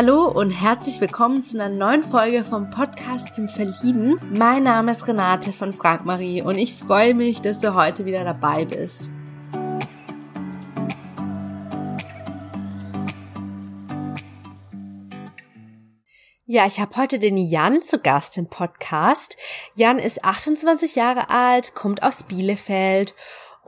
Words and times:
Hallo 0.00 0.28
und 0.28 0.52
herzlich 0.52 1.00
willkommen 1.00 1.42
zu 1.42 1.60
einer 1.60 1.74
neuen 1.74 2.04
Folge 2.04 2.44
vom 2.44 2.70
Podcast 2.70 3.34
zum 3.34 3.48
Verlieben. 3.48 4.20
Mein 4.38 4.62
Name 4.62 4.92
ist 4.92 5.08
Renate 5.08 5.52
von 5.52 5.72
Frank 5.72 6.04
Marie 6.04 6.40
und 6.40 6.56
ich 6.56 6.72
freue 6.72 7.14
mich, 7.14 7.42
dass 7.42 7.58
du 7.58 7.74
heute 7.74 8.04
wieder 8.04 8.22
dabei 8.22 8.64
bist. 8.64 9.10
Ja, 16.46 16.64
ich 16.64 16.78
habe 16.78 16.96
heute 16.96 17.18
den 17.18 17.36
Jan 17.36 17.82
zu 17.82 17.98
Gast 17.98 18.38
im 18.38 18.48
Podcast. 18.48 19.36
Jan 19.74 19.98
ist 19.98 20.24
28 20.24 20.94
Jahre 20.94 21.28
alt, 21.28 21.74
kommt 21.74 22.04
aus 22.04 22.22
Bielefeld 22.22 23.16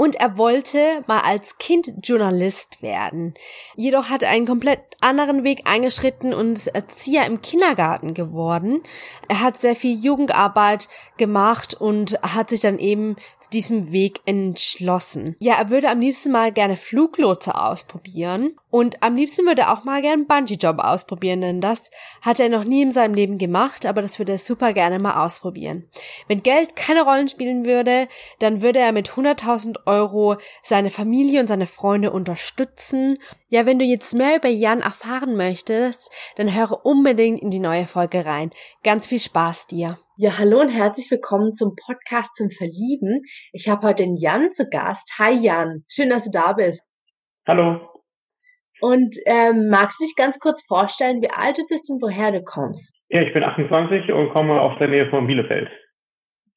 und 0.00 0.16
er 0.16 0.38
wollte 0.38 1.04
mal 1.08 1.20
als 1.20 1.58
Kind 1.58 1.92
Journalist 2.02 2.80
werden. 2.80 3.34
Jedoch 3.76 4.08
hat 4.08 4.22
er 4.22 4.30
einen 4.30 4.46
komplett 4.46 4.80
anderen 5.00 5.44
Weg 5.44 5.66
eingeschritten 5.66 6.32
und 6.32 6.54
ist 6.54 6.68
Erzieher 6.68 7.26
im 7.26 7.42
Kindergarten 7.42 8.14
geworden. 8.14 8.82
Er 9.28 9.42
hat 9.42 9.60
sehr 9.60 9.76
viel 9.76 9.94
Jugendarbeit 10.02 10.88
gemacht 11.18 11.74
und 11.74 12.18
hat 12.22 12.48
sich 12.48 12.60
dann 12.60 12.78
eben 12.78 13.16
zu 13.40 13.50
diesem 13.50 13.92
Weg 13.92 14.20
entschlossen. 14.24 15.36
Ja, 15.38 15.56
er 15.56 15.68
würde 15.68 15.90
am 15.90 16.00
liebsten 16.00 16.32
mal 16.32 16.50
gerne 16.50 16.78
Fluglotse 16.78 17.54
ausprobieren 17.54 18.54
und 18.70 19.02
am 19.02 19.16
liebsten 19.16 19.46
würde 19.46 19.62
er 19.62 19.72
auch 19.72 19.84
mal 19.84 20.00
gerne 20.00 20.24
Bungee-Job 20.24 20.78
ausprobieren, 20.78 21.40
denn 21.40 21.60
das 21.60 21.90
hat 22.22 22.40
er 22.40 22.48
noch 22.48 22.64
nie 22.64 22.82
in 22.82 22.92
seinem 22.92 23.14
Leben 23.14 23.38
gemacht, 23.38 23.86
aber 23.86 24.02
das 24.02 24.18
würde 24.18 24.32
er 24.32 24.38
super 24.38 24.72
gerne 24.72 24.98
mal 24.98 25.24
ausprobieren. 25.24 25.88
Wenn 26.28 26.42
Geld 26.42 26.76
keine 26.76 27.02
Rollen 27.02 27.28
spielen 27.28 27.64
würde, 27.64 28.08
dann 28.38 28.62
würde 28.62 28.78
er 28.78 28.92
mit 28.92 29.10
100.000 29.10 29.86
Euro 29.86 30.36
seine 30.62 30.90
Familie 30.90 31.40
und 31.40 31.48
seine 31.48 31.66
Freunde 31.66 32.12
unterstützen. 32.12 33.18
Ja, 33.48 33.66
wenn 33.66 33.78
du 33.78 33.84
jetzt 33.84 34.14
mehr 34.14 34.36
über 34.36 34.48
Jan 34.48 34.80
erfahren 34.80 35.36
möchtest, 35.36 36.10
dann 36.36 36.54
höre 36.54 36.84
unbedingt 36.84 37.42
in 37.42 37.50
die 37.50 37.58
neue 37.58 37.86
Folge 37.86 38.24
rein. 38.24 38.50
Ganz 38.84 39.08
viel 39.08 39.20
Spaß 39.20 39.66
dir. 39.66 39.98
Ja, 40.16 40.38
hallo 40.38 40.60
und 40.60 40.68
herzlich 40.68 41.10
willkommen 41.10 41.54
zum 41.54 41.74
Podcast 41.74 42.36
zum 42.36 42.50
Verlieben. 42.50 43.22
Ich 43.52 43.68
habe 43.68 43.86
heute 43.86 44.02
den 44.02 44.16
Jan 44.16 44.52
zu 44.52 44.68
Gast. 44.68 45.14
Hi 45.18 45.32
Jan, 45.32 45.84
schön, 45.88 46.10
dass 46.10 46.24
du 46.24 46.30
da 46.30 46.52
bist. 46.52 46.82
Hallo. 47.46 47.99
Und 48.80 49.16
ähm, 49.26 49.68
magst 49.68 50.00
du 50.00 50.04
dich 50.04 50.16
ganz 50.16 50.38
kurz 50.38 50.64
vorstellen, 50.66 51.20
wie 51.22 51.30
alt 51.30 51.58
du 51.58 51.66
bist 51.68 51.90
und 51.90 52.00
woher 52.00 52.32
du 52.32 52.42
kommst? 52.42 52.96
Ja, 53.08 53.22
ich 53.22 53.32
bin 53.32 53.42
28 53.42 54.12
und 54.12 54.30
komme 54.30 54.60
aus 54.60 54.78
der 54.78 54.88
Nähe 54.88 55.08
von 55.10 55.26
Bielefeld. 55.26 55.68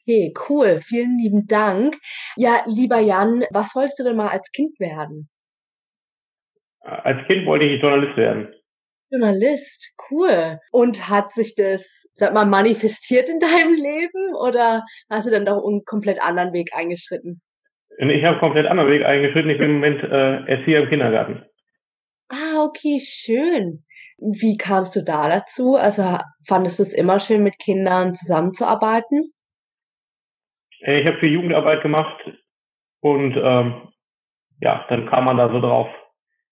Okay, 0.01 0.33
cool. 0.49 0.79
Vielen 0.81 1.17
lieben 1.17 1.47
Dank. 1.47 1.95
Ja, 2.35 2.63
lieber 2.65 2.99
Jan, 2.99 3.45
was 3.51 3.75
wolltest 3.75 3.99
du 3.99 4.03
denn 4.03 4.17
mal 4.17 4.29
als 4.29 4.51
Kind 4.51 4.79
werden? 4.79 5.29
Als 6.81 7.25
Kind 7.27 7.45
wollte 7.45 7.65
ich 7.65 7.81
Journalist 7.81 8.17
werden. 8.17 8.53
Journalist, 9.09 9.93
cool. 10.09 10.59
Und 10.71 11.07
hat 11.09 11.33
sich 11.33 11.55
das, 11.55 12.09
sag 12.13 12.33
mal, 12.33 12.45
manifestiert 12.45 13.29
in 13.29 13.39
deinem 13.39 13.75
Leben 13.75 14.35
oder 14.35 14.83
hast 15.09 15.27
du 15.27 15.31
dann 15.31 15.45
doch 15.45 15.63
einen 15.65 15.85
komplett 15.85 16.21
anderen 16.21 16.51
Weg 16.51 16.71
eingeschritten? 16.73 17.41
Ich 17.97 18.23
habe 18.23 18.33
einen 18.33 18.41
komplett 18.41 18.65
anderen 18.65 18.89
Weg 18.89 19.05
eingeschritten. 19.05 19.51
Ich 19.51 19.57
bin 19.57 19.69
im 19.69 19.75
Moment 19.75 20.03
äh, 20.03 20.51
Erzieher 20.51 20.83
im 20.83 20.89
Kindergarten. 20.89 21.45
Ah, 22.63 22.67
okay, 22.67 22.99
schön. 22.99 23.83
Wie 24.17 24.57
kamst 24.57 24.95
du 24.95 25.03
da 25.03 25.27
dazu? 25.27 25.75
Also 25.75 26.17
fandest 26.47 26.79
du 26.79 26.83
es 26.83 26.93
immer 26.93 27.19
schön, 27.19 27.43
mit 27.43 27.59
Kindern 27.59 28.13
zusammenzuarbeiten? 28.13 29.33
Äh, 30.81 31.01
ich 31.01 31.07
habe 31.07 31.19
viel 31.19 31.31
Jugendarbeit 31.31 31.81
gemacht 31.81 32.23
und 33.01 33.35
ähm, 33.35 33.89
ja, 34.61 34.85
dann 34.89 35.07
kam 35.07 35.25
man 35.25 35.37
da 35.37 35.49
so 35.49 35.59
drauf. 35.59 35.87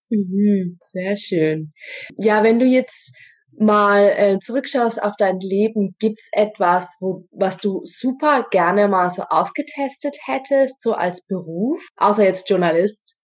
Mhm, 0.10 0.78
sehr 0.80 1.16
schön. 1.16 1.72
Ja, 2.18 2.44
wenn 2.44 2.60
du 2.60 2.66
jetzt 2.66 3.16
mal 3.58 4.14
äh, 4.16 4.40
zurückschaust 4.40 5.02
auf 5.02 5.14
dein 5.18 5.40
Leben, 5.40 5.96
gibt's 6.00 6.30
etwas, 6.34 6.98
wo, 7.00 7.28
was 7.32 7.58
du 7.58 7.82
super 7.84 8.48
gerne 8.50 8.88
mal 8.88 9.10
so 9.10 9.24
ausgetestet 9.30 10.18
hättest, 10.26 10.82
so 10.82 10.94
als 10.94 11.26
Beruf, 11.28 11.82
außer 11.98 12.24
jetzt 12.24 12.50
Journalist? 12.50 13.18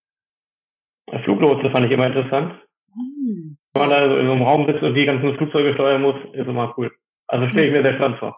Fluglotse 1.23 1.69
fand 1.72 1.85
ich 1.85 1.91
immer 1.91 2.07
interessant. 2.07 2.66
Hm. 2.97 3.58
Wenn 3.74 3.81
man 3.81 3.90
da 3.90 4.09
so 4.09 4.18
in 4.18 4.25
so 4.25 4.31
einem 4.34 4.41
Raum 4.41 4.66
sitzt 4.66 4.84
und 4.84 4.96
die 4.96 5.06
ganzen 5.06 5.35
Flugzeuge 5.38 5.74
steuern 5.74 6.02
muss, 6.02 6.16
ist 6.34 6.47
immer 6.47 6.74
cool. 6.78 6.91
Also 7.28 7.47
stelle 7.50 7.68
ich 7.68 7.74
mir 7.74 7.84
sehr 7.84 7.96
spannend 7.96 8.19
vor. 8.19 8.38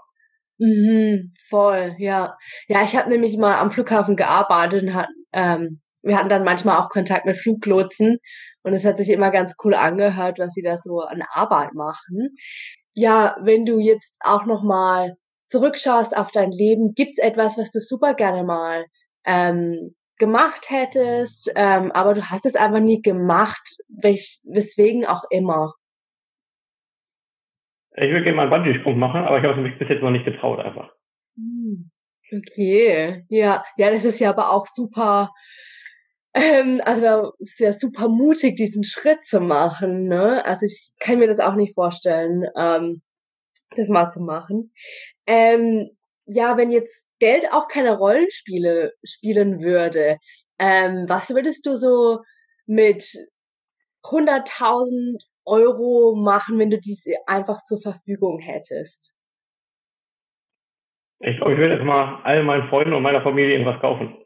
Mhm, 0.57 1.33
voll, 1.47 1.95
ja. 1.99 2.37
Ja, 2.67 2.83
ich 2.83 2.95
habe 2.95 3.09
nämlich 3.09 3.37
mal 3.37 3.57
am 3.57 3.71
Flughafen 3.71 4.17
gearbeitet 4.17 4.83
und 4.83 4.93
hat, 4.93 5.07
ähm, 5.31 5.81
wir 6.01 6.17
hatten 6.17 6.29
dann 6.29 6.43
manchmal 6.43 6.77
auch 6.77 6.89
Kontakt 6.89 7.25
mit 7.25 7.37
Fluglotsen 7.37 8.17
und 8.63 8.73
es 8.73 8.83
hat 8.83 8.97
sich 8.97 9.09
immer 9.09 9.31
ganz 9.31 9.55
cool 9.63 9.73
angehört, 9.73 10.37
was 10.37 10.53
sie 10.53 10.61
da 10.61 10.77
so 10.77 10.99
an 10.99 11.23
Arbeit 11.31 11.73
machen. 11.73 12.35
Ja, 12.93 13.37
wenn 13.41 13.65
du 13.65 13.79
jetzt 13.79 14.17
auch 14.21 14.45
noch 14.45 14.63
mal 14.63 15.15
zurückschaust 15.49 16.15
auf 16.17 16.31
dein 16.31 16.51
Leben, 16.51 16.93
gibt's 16.93 17.19
etwas, 17.19 17.57
was 17.57 17.71
du 17.71 17.79
super 17.79 18.13
gerne 18.13 18.43
mal 18.43 18.85
ähm, 19.25 19.95
gemacht 20.19 20.69
hättest, 20.69 21.51
ähm, 21.55 21.91
aber 21.91 22.13
du 22.13 22.29
hast 22.29 22.45
es 22.45 22.55
einfach 22.55 22.79
nie 22.79 23.01
gemacht, 23.01 23.77
wes 23.87 24.45
weswegen 24.47 25.05
auch 25.05 25.23
immer. 25.31 25.73
Ich 27.95 28.11
würde 28.11 28.23
gerne 28.23 28.37
mal 28.37 28.53
einen 28.53 28.63
Bungee-Sprung 28.63 28.99
machen, 28.99 29.21
aber 29.21 29.39
ich 29.39 29.43
habe 29.43 29.59
es 29.59 29.63
mich 29.63 29.79
bis 29.79 29.89
jetzt 29.89 30.01
noch 30.01 30.11
nicht 30.11 30.25
getraut 30.25 30.59
einfach. 30.59 30.91
Hm, 31.35 31.89
okay, 32.31 33.25
ja, 33.29 33.63
ja, 33.77 33.91
das 33.91 34.05
ist 34.05 34.19
ja 34.19 34.29
aber 34.29 34.51
auch 34.51 34.67
super, 34.67 35.31
ähm, 36.33 36.81
also 36.85 37.33
es 37.39 37.51
ist 37.51 37.59
ja 37.59 37.73
super 37.73 38.07
mutig, 38.07 38.55
diesen 38.55 38.83
Schritt 38.83 39.25
zu 39.25 39.39
machen, 39.39 40.07
ne? 40.07 40.45
Also 40.45 40.65
ich 40.65 40.91
kann 40.99 41.19
mir 41.19 41.27
das 41.27 41.39
auch 41.39 41.55
nicht 41.55 41.73
vorstellen, 41.73 42.45
ähm, 42.55 43.01
das 43.75 43.89
mal 43.89 44.11
zu 44.11 44.21
machen. 44.21 44.71
Ähm, 45.25 45.89
ja, 46.25 46.57
wenn 46.57 46.71
jetzt 46.71 47.08
Geld 47.19 47.51
auch 47.51 47.67
keine 47.67 47.97
Rollenspiele 47.97 48.93
spielen 49.03 49.61
würde, 49.61 50.17
ähm, 50.59 51.05
was 51.07 51.29
würdest 51.33 51.65
du 51.65 51.75
so 51.75 52.19
mit 52.65 53.03
100.000 54.03 55.21
Euro 55.45 56.15
machen, 56.15 56.59
wenn 56.59 56.69
du 56.69 56.79
diese 56.79 57.15
einfach 57.27 57.63
zur 57.63 57.81
Verfügung 57.81 58.39
hättest? 58.39 59.15
Ich 61.21 61.37
glaube, 61.37 61.53
ich 61.53 61.59
würde 61.59 61.73
erstmal 61.73 62.21
all 62.23 62.43
meinen 62.43 62.69
Freunden 62.69 62.93
und 62.93 63.03
meiner 63.03 63.21
Familie 63.21 63.53
irgendwas 63.53 63.81
kaufen. 63.81 64.17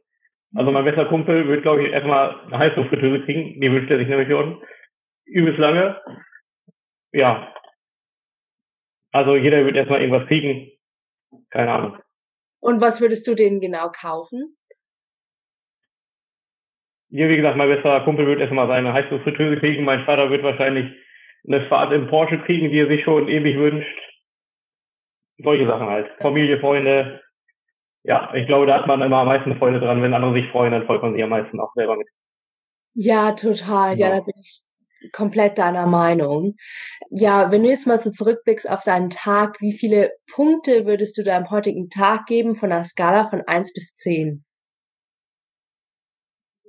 Also 0.55 0.71
mein 0.71 0.85
bester 0.85 1.05
Kumpel 1.05 1.47
wird, 1.47 1.63
glaube 1.63 1.83
ich, 1.83 1.91
erstmal 1.91 2.39
eine 2.45 2.59
Heißluftfritteuse 2.59 3.25
kriegen. 3.25 3.59
Die 3.59 3.71
wünscht 3.71 3.89
er 3.89 3.97
sich 3.97 4.07
nämlich 4.07 4.29
schon 4.29 4.61
übelst 5.25 5.59
lange. 5.59 5.99
Ja. 7.11 7.53
Also 9.11 9.35
jeder 9.35 9.65
wird 9.65 9.75
erstmal 9.75 10.01
irgendwas 10.01 10.27
kriegen. 10.27 10.71
Keine 11.49 11.71
Ahnung. 11.71 11.97
Und 12.63 12.79
was 12.79 13.01
würdest 13.01 13.27
du 13.27 13.35
denen 13.35 13.59
genau 13.59 13.91
kaufen? 13.91 14.55
Ja, 17.09 17.27
wie 17.27 17.35
gesagt, 17.35 17.57
mein 17.57 17.67
bester 17.67 17.99
Kumpel 18.05 18.25
wird 18.25 18.39
erstmal 18.39 18.69
seine 18.69 18.93
Heißluftfritteuse 18.93 19.59
kriegen. 19.59 19.83
Mein 19.83 20.05
Vater 20.05 20.29
wird 20.29 20.43
wahrscheinlich 20.43 20.89
eine 21.45 21.67
Fahrt 21.67 21.91
im 21.91 22.07
Porsche 22.07 22.39
kriegen, 22.39 22.69
die 22.69 22.79
er 22.79 22.87
sich 22.87 23.03
schon 23.03 23.27
ewig 23.27 23.57
wünscht. 23.57 23.99
Solche 25.39 25.67
Sachen 25.67 25.87
halt. 25.87 26.09
Familie, 26.21 26.57
Freunde. 26.61 27.21
Ja, 28.03 28.33
ich 28.33 28.47
glaube, 28.47 28.65
da 28.65 28.79
hat 28.79 28.87
man 28.87 29.01
immer 29.01 29.17
am 29.17 29.27
meisten 29.27 29.57
Freude 29.57 29.81
dran. 29.81 30.01
Wenn 30.01 30.13
andere 30.13 30.33
sich 30.33 30.49
freuen, 30.49 30.71
dann 30.71 30.85
freut 30.85 31.01
man 31.01 31.13
sich 31.13 31.21
am 31.21 31.31
meisten 31.31 31.59
auch 31.59 31.73
selber 31.73 31.97
mit. 31.97 32.07
Ja, 32.93 33.33
total. 33.33 33.97
Ja, 33.97 34.07
ja 34.07 34.15
da 34.15 34.21
bin 34.21 34.35
ich 34.39 34.63
komplett 35.11 35.57
deiner 35.57 35.87
Meinung. 35.87 36.55
Ja, 37.09 37.51
wenn 37.51 37.63
du 37.63 37.69
jetzt 37.69 37.87
mal 37.87 37.97
so 37.97 38.09
zurückblickst 38.09 38.69
auf 38.69 38.83
deinen 38.83 39.09
Tag, 39.09 39.59
wie 39.61 39.73
viele 39.73 40.11
Punkte 40.31 40.85
würdest 40.85 41.17
du 41.17 41.23
deinem 41.23 41.49
heutigen 41.49 41.89
Tag 41.89 42.25
geben 42.25 42.55
von 42.55 42.71
einer 42.71 42.83
Skala 42.83 43.29
von 43.29 43.41
eins 43.41 43.73
bis 43.73 43.95
zehn? 43.95 44.45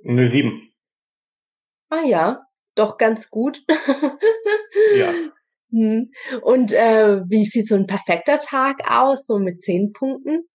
Eine 0.07 0.31
sieben. 0.31 0.71
Ah 1.89 2.03
ja, 2.05 2.41
doch 2.75 2.97
ganz 2.97 3.29
gut. 3.29 3.63
ja. 4.95 5.13
Hm. 5.71 6.11
Und 6.41 6.71
äh, 6.71 7.21
wie 7.27 7.43
sieht 7.43 7.67
so 7.67 7.75
ein 7.75 7.87
perfekter 7.87 8.37
Tag 8.37 8.77
aus, 8.89 9.25
so 9.25 9.39
mit 9.39 9.61
zehn 9.61 9.93
Punkten? 9.93 10.45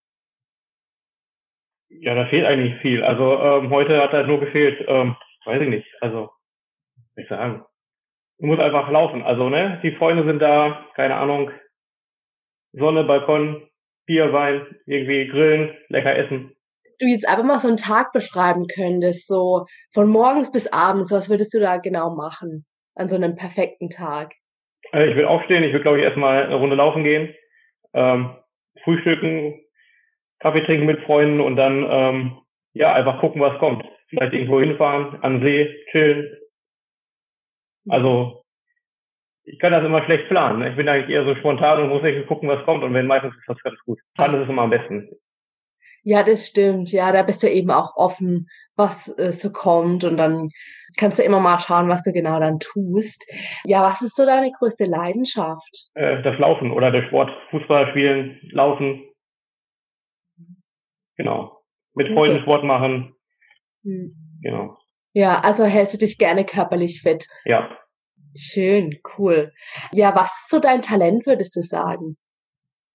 Ja, 1.89 2.15
da 2.15 2.25
fehlt 2.27 2.45
eigentlich 2.45 2.81
viel. 2.81 3.03
Also 3.03 3.37
ähm, 3.37 3.69
heute 3.69 4.01
hat 4.01 4.13
halt 4.13 4.27
nur 4.27 4.39
gefehlt, 4.39 4.83
ähm, 4.87 5.15
weiß 5.45 5.61
ich 5.61 5.69
nicht, 5.69 5.87
also 5.99 6.29
ich 7.15 7.27
sagen, 7.27 7.65
muss 8.47 8.59
einfach 8.59 8.89
laufen. 8.89 9.21
Also, 9.23 9.49
ne, 9.49 9.79
die 9.83 9.91
Freunde 9.91 10.25
sind 10.25 10.39
da, 10.39 10.85
keine 10.95 11.15
Ahnung, 11.15 11.51
Sonne, 12.73 13.03
Balkon, 13.03 13.67
Bier, 14.05 14.33
Wein, 14.33 14.65
irgendwie 14.85 15.27
grillen, 15.27 15.77
lecker 15.89 16.15
essen. 16.15 16.55
Du 16.99 17.07
jetzt 17.07 17.27
einfach 17.27 17.43
mal 17.43 17.59
so 17.59 17.67
einen 17.67 17.77
Tag 17.77 18.13
beschreiben 18.13 18.67
könntest, 18.67 19.27
so 19.27 19.65
von 19.93 20.07
morgens 20.07 20.51
bis 20.51 20.71
abends, 20.71 21.11
was 21.11 21.29
würdest 21.29 21.53
du 21.53 21.59
da 21.59 21.77
genau 21.77 22.15
machen 22.15 22.65
an 22.95 23.09
so 23.09 23.15
einem 23.15 23.35
perfekten 23.35 23.89
Tag? 23.89 24.33
Also 24.91 25.09
ich 25.09 25.17
will 25.17 25.25
aufstehen, 25.25 25.63
ich 25.63 25.73
will 25.73 25.81
glaube 25.81 25.97
ich 25.97 26.03
erstmal 26.03 26.43
eine 26.45 26.55
Runde 26.55 26.75
laufen 26.75 27.03
gehen, 27.03 27.33
ähm, 27.93 28.35
frühstücken, 28.83 29.61
Kaffee 30.39 30.63
trinken 30.63 30.85
mit 30.85 31.01
Freunden 31.01 31.39
und 31.39 31.55
dann 31.55 31.85
ähm, 31.89 32.37
ja 32.73 32.93
einfach 32.93 33.19
gucken, 33.19 33.41
was 33.41 33.57
kommt. 33.59 33.83
Vielleicht 34.09 34.33
irgendwo 34.33 34.59
hinfahren, 34.59 35.21
an 35.21 35.41
See, 35.41 35.73
chillen, 35.91 36.37
also 37.87 38.43
ich 39.43 39.59
kann 39.59 39.71
das 39.71 39.83
immer 39.83 40.03
schlecht 40.05 40.27
planen. 40.29 40.61
Ich 40.69 40.75
bin 40.75 40.87
eigentlich 40.87 41.09
eher 41.09 41.25
so 41.25 41.35
spontan 41.35 41.81
und 41.81 41.89
muss 41.89 42.03
nicht 42.03 42.27
gucken, 42.27 42.47
was 42.47 42.63
kommt. 42.65 42.83
Und 42.83 42.93
wenn 42.93 43.07
meistens 43.07 43.35
ist 43.35 43.47
das 43.47 43.61
ganz 43.63 43.79
gut. 43.85 43.99
Fand 44.15 44.35
ist 44.35 44.49
immer 44.49 44.63
am 44.63 44.69
besten. 44.69 45.09
Ja, 46.03 46.23
das 46.23 46.47
stimmt. 46.47 46.91
Ja, 46.91 47.11
da 47.11 47.23
bist 47.23 47.43
du 47.43 47.49
eben 47.49 47.69
auch 47.69 47.95
offen, 47.95 48.47
was 48.75 49.07
äh, 49.17 49.31
so 49.31 49.51
kommt 49.51 50.03
und 50.03 50.17
dann 50.17 50.49
kannst 50.97 51.19
du 51.19 51.23
immer 51.23 51.39
mal 51.39 51.59
schauen, 51.59 51.89
was 51.89 52.03
du 52.03 52.11
genau 52.11 52.39
dann 52.39 52.59
tust. 52.59 53.25
Ja, 53.65 53.81
was 53.83 54.01
ist 54.01 54.15
so 54.15 54.25
deine 54.25 54.51
größte 54.51 54.85
Leidenschaft? 54.85 55.89
Äh, 55.93 56.21
das 56.23 56.39
Laufen 56.39 56.71
oder 56.71 56.91
der 56.91 57.03
Sport. 57.07 57.31
Fußball 57.51 57.91
spielen, 57.91 58.39
laufen. 58.51 59.03
Genau. 61.17 61.61
Mit 61.93 62.07
okay. 62.07 62.15
Freunden 62.15 62.41
Sport 62.41 62.63
machen. 62.63 63.13
Hm. 63.83 64.15
Genau. 64.41 64.77
Ja, 65.13 65.41
also 65.41 65.65
hältst 65.65 65.93
du 65.93 65.97
dich 65.97 66.17
gerne 66.17 66.45
körperlich 66.45 67.01
fit? 67.01 67.27
Ja. 67.45 67.77
Schön, 68.35 68.99
cool. 69.17 69.51
Ja, 69.91 70.15
was 70.15 70.31
ist 70.31 70.49
so 70.49 70.59
dein 70.59 70.81
Talent, 70.81 71.25
würdest 71.25 71.55
du 71.55 71.61
sagen? 71.61 72.17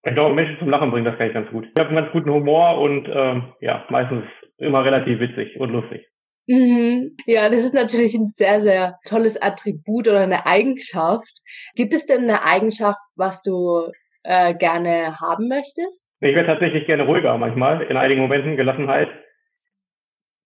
Ich 0.02 0.14
glaube, 0.14 0.34
Menschen 0.34 0.58
zum 0.58 0.70
Lachen 0.70 0.90
bringen, 0.90 1.04
das 1.04 1.18
kann 1.18 1.26
ich 1.26 1.34
ganz 1.34 1.50
gut. 1.50 1.64
Ich 1.64 1.80
habe 1.80 1.88
einen 1.88 1.98
ganz 1.98 2.12
guten 2.12 2.30
Humor 2.30 2.78
und 2.78 3.08
ähm, 3.12 3.52
ja, 3.60 3.84
meistens 3.90 4.24
immer 4.56 4.84
relativ 4.84 5.20
witzig 5.20 5.58
und 5.58 5.70
lustig. 5.70 6.06
Mhm. 6.46 7.16
Ja, 7.26 7.48
das 7.48 7.64
ist 7.64 7.74
natürlich 7.74 8.14
ein 8.14 8.28
sehr, 8.28 8.60
sehr 8.60 8.98
tolles 9.04 9.40
Attribut 9.40 10.06
oder 10.06 10.20
eine 10.20 10.46
Eigenschaft. 10.46 11.42
Gibt 11.74 11.92
es 11.92 12.06
denn 12.06 12.22
eine 12.22 12.44
Eigenschaft, 12.44 13.00
was 13.16 13.42
du 13.42 13.90
äh, 14.22 14.54
gerne 14.54 15.18
haben 15.20 15.48
möchtest? 15.48 16.14
Ich 16.20 16.34
wäre 16.34 16.46
tatsächlich 16.46 16.86
gerne 16.86 17.02
ruhiger 17.02 17.36
manchmal, 17.36 17.82
in 17.82 17.96
einigen 17.96 18.22
Momenten 18.22 18.56
Gelassenheit, 18.56 19.08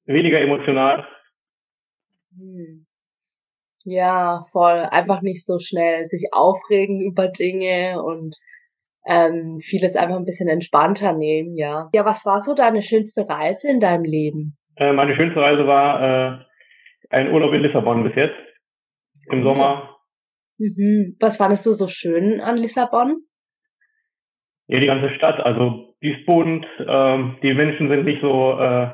weniger 0.07 0.41
emotional. 0.41 1.07
Hm. 2.37 2.87
Ja, 3.85 4.45
voll. 4.53 4.87
Einfach 4.91 5.23
nicht 5.23 5.47
so 5.47 5.59
schnell 5.59 6.07
sich 6.07 6.29
aufregen 6.33 7.01
über 7.01 7.29
Dinge 7.29 8.03
und 8.03 8.37
ähm, 9.07 9.61
vieles 9.61 9.97
einfach 9.97 10.17
ein 10.17 10.27
bisschen 10.27 10.49
entspannter 10.49 11.15
nehmen, 11.15 11.57
ja. 11.57 11.89
Ja, 11.93 12.05
was 12.05 12.27
war 12.27 12.41
so 12.41 12.55
deine 12.55 12.83
schönste 12.83 13.29
Reise 13.29 13.71
in 13.71 13.81
deinem 13.81 14.05
Leben? 14.05 14.59
Äh, 14.77 14.93
meine 14.93 15.17
schönste 15.17 15.41
Reise 15.41 15.67
war 15.67 16.03
äh, 16.03 16.45
ein 17.09 17.33
Urlaub 17.33 17.53
in 17.55 17.63
Lissabon 17.63 18.05
bis 18.05 18.15
jetzt. 18.15 18.37
Im 19.31 19.43
Sommer. 19.43 19.97
Mhm. 20.59 21.17
Was 21.21 21.39
fandest 21.39 21.65
du 21.65 21.73
so 21.73 21.89
schön 21.89 22.41
an 22.41 22.57
Lissabon? 22.57 23.23
Ja, 24.67 24.81
die 24.81 24.87
ganze 24.87 25.15
Stadt. 25.15 25.41
Also 25.41 25.95
die 26.03 26.13
ist 26.13 26.27
bodend, 26.27 26.67
ähm, 26.87 27.39
die 27.43 27.55
Menschen 27.55 27.89
sind 27.89 28.05
nicht 28.05 28.21
so 28.21 28.59
äh, 28.59 28.93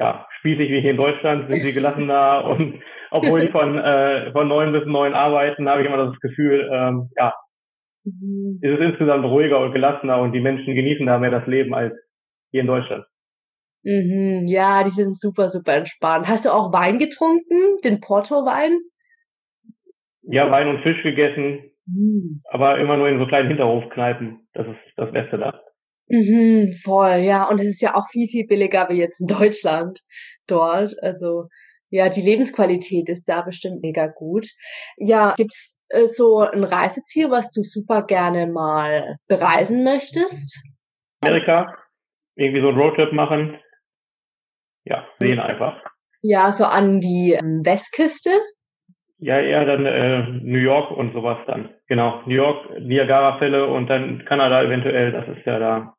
ja, 0.00 0.26
spießig 0.38 0.70
wie 0.70 0.80
hier 0.80 0.92
in 0.92 0.96
Deutschland, 0.96 1.50
sind 1.50 1.62
sie 1.62 1.72
gelassener 1.74 2.44
und 2.48 2.82
obwohl 3.10 3.42
die 3.42 3.52
von, 3.52 3.78
äh, 3.78 4.32
von 4.32 4.48
neun 4.48 4.72
bis 4.72 4.86
neun 4.86 5.14
arbeiten, 5.14 5.68
habe 5.68 5.82
ich 5.82 5.86
immer 5.86 6.06
das 6.06 6.18
Gefühl, 6.20 6.68
ähm, 6.72 7.10
ja, 7.16 7.34
mhm. 8.04 8.58
ist 8.62 8.72
es 8.72 8.80
insgesamt 8.80 9.24
ruhiger 9.24 9.60
und 9.60 9.72
gelassener 9.72 10.18
und 10.20 10.32
die 10.32 10.40
Menschen 10.40 10.74
genießen 10.74 11.06
da 11.06 11.18
mehr 11.18 11.30
das 11.30 11.46
Leben 11.46 11.74
als 11.74 11.94
hier 12.50 12.62
in 12.62 12.66
Deutschland. 12.66 13.04
Mhm, 13.82 14.46
ja, 14.46 14.82
die 14.84 14.90
sind 14.90 15.18
super, 15.18 15.48
super 15.48 15.74
entspannt. 15.74 16.28
Hast 16.28 16.44
du 16.44 16.50
auch 16.50 16.72
Wein 16.72 16.98
getrunken? 16.98 17.78
Den 17.84 18.00
Porto-Wein? 18.00 18.78
Ja, 20.22 20.50
Wein 20.50 20.68
und 20.68 20.82
Fisch 20.82 21.02
gegessen. 21.02 21.70
Mhm. 21.86 22.42
Aber 22.44 22.78
immer 22.78 22.96
nur 22.96 23.08
in 23.08 23.18
so 23.18 23.26
kleinen 23.26 23.48
Hinterhofkneipen. 23.48 24.46
Das 24.52 24.66
ist 24.66 24.78
das 24.96 25.12
Beste 25.12 25.38
da. 25.38 25.60
Mhm, 26.10 26.72
voll, 26.82 27.18
ja. 27.18 27.48
Und 27.48 27.60
es 27.60 27.68
ist 27.68 27.80
ja 27.80 27.94
auch 27.94 28.08
viel, 28.08 28.26
viel 28.26 28.44
billiger 28.46 28.88
wie 28.88 28.98
jetzt 28.98 29.20
in 29.20 29.28
Deutschland 29.28 30.00
dort. 30.48 30.94
Also 31.02 31.46
ja, 31.88 32.08
die 32.08 32.20
Lebensqualität 32.20 33.08
ist 33.08 33.28
da 33.28 33.42
bestimmt 33.42 33.82
mega 33.82 34.08
gut. 34.08 34.48
Ja, 34.96 35.34
gibt's 35.36 35.78
äh, 35.88 36.06
so 36.06 36.40
ein 36.40 36.64
Reiseziel, 36.64 37.30
was 37.30 37.52
du 37.52 37.62
super 37.62 38.02
gerne 38.02 38.48
mal 38.48 39.16
bereisen 39.28 39.84
möchtest? 39.84 40.60
Amerika, 41.22 41.76
irgendwie 42.34 42.60
so 42.60 42.70
ein 42.70 42.76
Roadtrip 42.76 43.12
machen. 43.12 43.58
Ja, 44.84 45.06
sehen 45.20 45.38
einfach. 45.38 45.80
Ja, 46.22 46.50
so 46.50 46.64
an 46.64 47.00
die 47.00 47.38
ähm, 47.40 47.64
Westküste? 47.64 48.30
Ja, 49.18 49.38
eher 49.38 49.64
dann 49.64 49.86
äh, 49.86 50.22
New 50.42 50.58
York 50.58 50.90
und 50.90 51.12
sowas 51.12 51.38
dann. 51.46 51.68
Genau, 51.86 52.22
New 52.26 52.34
York, 52.34 52.80
Niagara-Fälle 52.80 53.66
und 53.66 53.88
dann 53.88 54.24
Kanada 54.24 54.62
eventuell, 54.62 55.12
das 55.12 55.28
ist 55.28 55.46
ja 55.46 55.58
da 55.58 55.94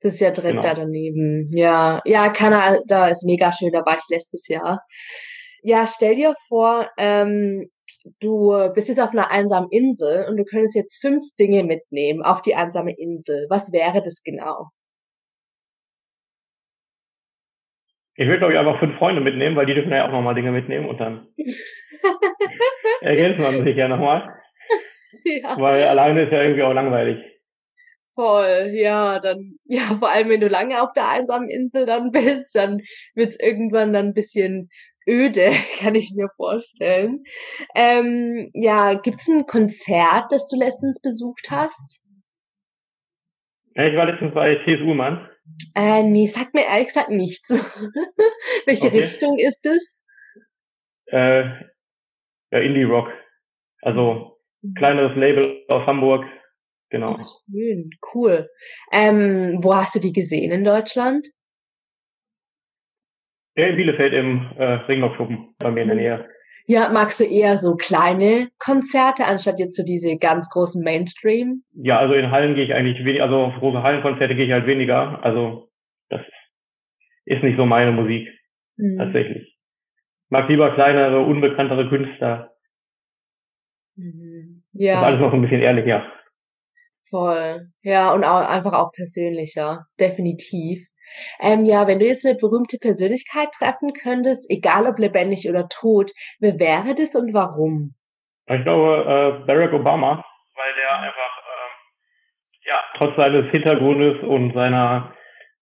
das 0.00 0.14
ist 0.14 0.20
ja 0.20 0.30
direkt 0.30 0.60
genau. 0.60 0.62
da 0.62 0.74
daneben. 0.74 1.48
Ja, 1.52 2.00
ja, 2.04 2.28
Kanada 2.28 3.08
ist 3.08 3.24
mega 3.24 3.52
schön, 3.52 3.72
da 3.72 3.84
war 3.86 3.96
ich 3.96 4.08
letztes 4.08 4.48
Jahr. 4.48 4.82
Ja, 5.62 5.86
stell 5.86 6.16
dir 6.16 6.34
vor, 6.48 6.90
ähm, 6.98 7.70
du 8.20 8.52
bist 8.74 8.88
jetzt 8.88 9.00
auf 9.00 9.10
einer 9.10 9.30
einsamen 9.30 9.68
Insel 9.70 10.26
und 10.28 10.36
du 10.36 10.44
könntest 10.44 10.74
jetzt 10.74 11.00
fünf 11.00 11.24
Dinge 11.38 11.62
mitnehmen 11.62 12.22
auf 12.22 12.42
die 12.42 12.56
einsame 12.56 12.94
Insel. 12.96 13.46
Was 13.48 13.72
wäre 13.72 14.02
das 14.02 14.22
genau? 14.24 14.70
Ich 18.14 18.26
würde, 18.26 18.38
glaube 18.38 18.52
ich, 18.52 18.58
einfach 18.58 18.78
fünf 18.78 18.98
Freunde 18.98 19.20
mitnehmen, 19.20 19.56
weil 19.56 19.66
die 19.66 19.74
dürfen 19.74 19.90
ja 19.90 20.06
auch 20.06 20.12
nochmal 20.12 20.34
Dinge 20.34 20.52
mitnehmen 20.52 20.86
und 20.88 21.00
dann 21.00 21.28
ergänzt 23.00 23.40
man 23.40 23.64
sich 23.64 23.76
ja 23.76 23.88
nochmal. 23.88 24.34
Ja. 25.24 25.56
Weil 25.58 25.84
alleine 25.84 26.24
ist 26.24 26.32
ja 26.32 26.42
irgendwie 26.42 26.62
auch 26.62 26.72
langweilig. 26.72 27.31
Voll, 28.14 28.72
ja, 28.74 29.20
dann, 29.20 29.56
ja, 29.64 29.80
vor 29.98 30.10
allem 30.10 30.28
wenn 30.28 30.40
du 30.40 30.48
lange 30.48 30.82
auf 30.82 30.92
der 30.92 31.08
einsamen 31.08 31.48
Insel 31.48 31.86
dann 31.86 32.10
bist, 32.10 32.54
dann 32.54 32.82
wird's 33.14 33.38
irgendwann 33.40 33.92
dann 33.92 34.08
ein 34.08 34.14
bisschen 34.14 34.68
öde, 35.08 35.50
kann 35.78 35.94
ich 35.94 36.12
mir 36.14 36.28
vorstellen. 36.36 37.24
Ähm, 37.74 38.50
ja, 38.54 38.94
gibt's 38.94 39.28
ein 39.28 39.46
Konzert, 39.46 40.30
das 40.30 40.48
du 40.48 40.56
letztens 40.56 41.00
besucht 41.00 41.48
hast? 41.50 42.02
Ja, 43.74 43.86
ich 43.86 43.96
war 43.96 44.06
letztens 44.06 44.34
bei 44.34 44.54
TSU, 44.54 44.94
Mann. 44.94 45.28
Äh, 45.74 46.02
nee, 46.02 46.26
sag 46.26 46.52
mir 46.52 46.66
ehrlich 46.66 46.88
gesagt 46.88 47.08
nichts. 47.08 47.48
Welche 48.66 48.88
okay. 48.88 49.00
Richtung 49.00 49.38
ist 49.38 49.64
es? 49.66 50.00
Äh, 51.06 51.44
ja, 52.50 52.58
Indie 52.58 52.84
Rock. 52.84 53.08
Also, 53.80 54.38
mhm. 54.60 54.74
kleineres 54.74 55.16
Label 55.16 55.64
aus 55.68 55.86
Hamburg, 55.86 56.26
Genau. 56.92 57.18
Schön, 57.50 57.90
cool. 58.14 58.50
Ähm, 58.92 59.60
wo 59.62 59.74
hast 59.74 59.94
du 59.94 59.98
die 59.98 60.12
gesehen 60.12 60.52
in 60.52 60.62
Deutschland? 60.62 61.26
In 63.54 63.76
Bielefeld 63.76 64.12
im 64.12 64.50
äh, 64.58 64.64
Ringlockschuppen 64.64 65.54
bei 65.58 65.70
mir 65.70 65.82
in 65.82 65.88
der 65.88 65.96
Nähe. 65.96 66.28
Ja, 66.66 66.90
magst 66.90 67.18
du 67.18 67.24
eher 67.24 67.56
so 67.56 67.76
kleine 67.76 68.50
Konzerte 68.58 69.24
anstatt 69.24 69.58
jetzt 69.58 69.76
so 69.76 69.84
diese 69.84 70.18
ganz 70.18 70.50
großen 70.50 70.84
Mainstream? 70.84 71.62
Ja, 71.72 71.98
also 71.98 72.12
in 72.12 72.30
Hallen 72.30 72.54
gehe 72.54 72.64
ich 72.64 72.74
eigentlich 72.74 73.02
weniger, 73.06 73.24
also 73.24 73.36
auf 73.36 73.54
große 73.54 73.82
Hallenkonzerte 73.82 74.36
gehe 74.36 74.44
ich 74.44 74.52
halt 74.52 74.66
weniger. 74.66 75.24
Also 75.24 75.70
das 76.10 76.20
ist 77.24 77.42
nicht 77.42 77.56
so 77.56 77.64
meine 77.64 77.92
Musik 77.92 78.28
mhm. 78.76 78.98
tatsächlich. 78.98 79.56
Mag 80.28 80.46
lieber 80.50 80.74
kleinere, 80.74 81.20
unbekanntere 81.20 81.88
Künstler. 81.88 82.52
Mhm. 83.96 84.62
Ja. 84.72 84.92
Das 84.92 85.00
ist 85.00 85.06
alles 85.06 85.20
noch 85.20 85.32
ein 85.32 85.42
bisschen 85.42 85.62
ehrlicher. 85.62 86.06
Voll. 87.12 87.68
Ja, 87.82 88.14
und 88.14 88.24
auch 88.24 88.48
einfach 88.48 88.72
auch 88.72 88.90
persönlicher. 88.92 89.84
Definitiv. 90.00 90.88
Ähm, 91.40 91.66
ja, 91.66 91.86
wenn 91.86 91.98
du 91.98 92.06
jetzt 92.06 92.24
eine 92.24 92.38
berühmte 92.38 92.78
Persönlichkeit 92.80 93.50
treffen 93.52 93.92
könntest, 93.92 94.50
egal 94.50 94.86
ob 94.86 94.98
lebendig 94.98 95.46
oder 95.46 95.68
tot, 95.68 96.10
wer 96.40 96.58
wäre 96.58 96.94
das 96.94 97.14
und 97.14 97.34
warum? 97.34 97.92
Ich 98.46 98.62
glaube, 98.62 99.42
äh, 99.42 99.46
Barack 99.46 99.74
Obama, 99.74 100.24
weil 100.56 100.74
der 100.80 101.00
einfach, 101.00 101.36
äh, 101.52 102.68
ja, 102.68 102.80
trotz 102.96 103.16
seines 103.16 103.50
Hintergrundes 103.50 104.22
und 104.22 104.54
seiner, 104.54 105.12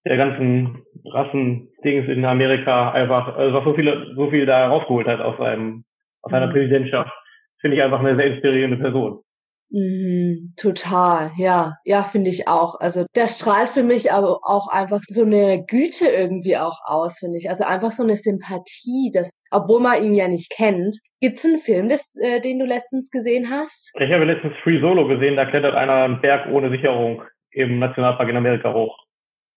der 0.07 0.19
ganzen 0.19 0.85
Rassendings 1.05 2.09
in 2.09 2.25
Amerika 2.25 2.93
einfach, 2.93 3.37
also 3.37 3.61
so 3.65 3.75
viel, 3.75 4.15
so 4.15 4.31
viel 4.31 4.47
da 4.47 4.69
rausgeholt 4.69 5.09
hat 5.09 5.21
aus 5.21 5.37
seinem, 5.37 5.85
aus 6.23 6.31
seiner 6.31 6.47
mhm. 6.47 6.53
Präsidentschaft, 6.53 7.11
finde 7.61 7.77
ich 7.77 7.83
einfach 7.83 7.99
eine 7.99 8.15
sehr 8.15 8.27
inspirierende 8.27 8.77
Person. 8.77 9.25
Mhm, 9.73 10.55
total, 10.57 11.31
ja, 11.37 11.77
ja, 11.85 12.03
finde 12.03 12.31
ich 12.31 12.49
auch. 12.49 12.81
Also 12.81 13.07
der 13.15 13.29
strahlt 13.29 13.71
für 13.71 13.85
mich 13.85 14.11
aber 14.11 14.41
auch 14.43 14.67
einfach 14.69 15.01
so 15.09 15.23
eine 15.23 15.65
Güte 15.65 16.09
irgendwie 16.09 16.57
auch 16.57 16.79
aus, 16.85 17.19
finde 17.21 17.39
ich. 17.39 17.49
Also 17.49 17.65
einfach 17.65 17.93
so 17.93 18.03
eine 18.03 18.17
Sympathie, 18.17 19.13
dass, 19.15 19.31
obwohl 19.53 19.81
man 19.81 20.03
ihn 20.03 20.15
ja 20.15 20.27
nicht 20.27 20.51
kennt. 20.51 20.97
Gibt's 21.21 21.45
einen 21.45 21.59
Film, 21.59 21.89
das, 21.89 22.15
äh, 22.21 22.41
den 22.41 22.59
du 22.59 22.67
letztens 22.67 23.11
gesehen 23.13 23.49
hast? 23.49 23.93
Ich 24.01 24.11
habe 24.11 24.25
letztens 24.25 24.55
Free 24.65 24.81
Solo 24.81 25.07
gesehen, 25.07 25.37
da 25.37 25.47
klettert 25.47 25.77
einer 25.77 26.05
einen 26.05 26.21
Berg 26.21 26.49
ohne 26.51 26.71
Sicherung 26.71 27.23
im 27.53 27.79
Nationalpark 27.79 28.29
in 28.29 28.37
Amerika 28.37 28.75
hoch 28.75 28.99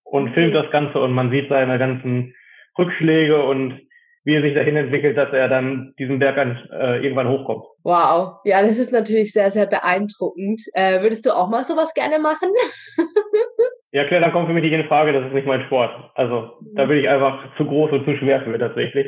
und 0.03 0.25
mhm. 0.25 0.34
filmt 0.36 0.55
das 0.55 0.70
Ganze 0.70 1.00
und 1.00 1.12
man 1.12 1.32
sieht 1.32 1.50
seine 1.50 1.79
ganzen 1.79 2.36
Rückschläge 2.77 3.43
und 3.43 3.82
wie 4.24 4.36
er 4.36 4.42
sich 4.42 4.53
dahin 4.53 4.77
entwickelt, 4.77 5.18
dass 5.18 5.34
er 5.34 5.50
dann 5.50 5.94
diesen 6.00 6.20
Berg 6.20 6.38
an, 6.38 6.58
äh, 6.72 7.03
irgendwann 7.03 7.27
hochkommt. 7.27 7.65
Wow, 7.84 8.39
ja, 8.46 8.62
das 8.62 8.77
ist 8.77 8.92
natürlich 8.92 9.34
sehr, 9.34 9.51
sehr 9.51 9.65
beeindruckend. 9.65 10.62
Äh, 10.74 11.01
würdest 11.01 11.25
du 11.25 11.36
auch 11.36 11.50
mal 11.50 11.63
sowas 11.63 11.94
gerne 11.94 12.20
machen? 12.20 12.50
ja, 13.92 14.08
klar, 14.08 14.22
dann 14.22 14.32
kommt 14.32 14.48
für 14.48 14.53
mich 14.53 14.63
nicht 14.63 14.74
in 14.74 14.88
Frage, 14.88 15.12
das 15.12 15.27
ist 15.27 15.34
nicht 15.34 15.48
mein 15.48 15.65
Sport. 15.65 15.92
Also 16.15 16.53
da 16.74 16.86
bin 16.86 17.00
ich 17.00 17.10
einfach 17.10 17.56
zu 17.58 17.65
groß 17.65 17.92
und 17.92 18.06
zu 18.06 18.15
schwer 18.18 18.42
für 18.42 18.58
tatsächlich. 18.58 19.08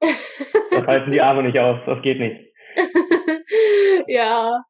Das 0.70 0.88
halten 0.88 1.12
die 1.12 1.20
Arme 1.20 1.44
nicht 1.44 1.56
aus, 1.56 1.78
das 1.86 2.02
geht 2.02 2.18
nicht. 2.18 2.52
ja, 4.08 4.60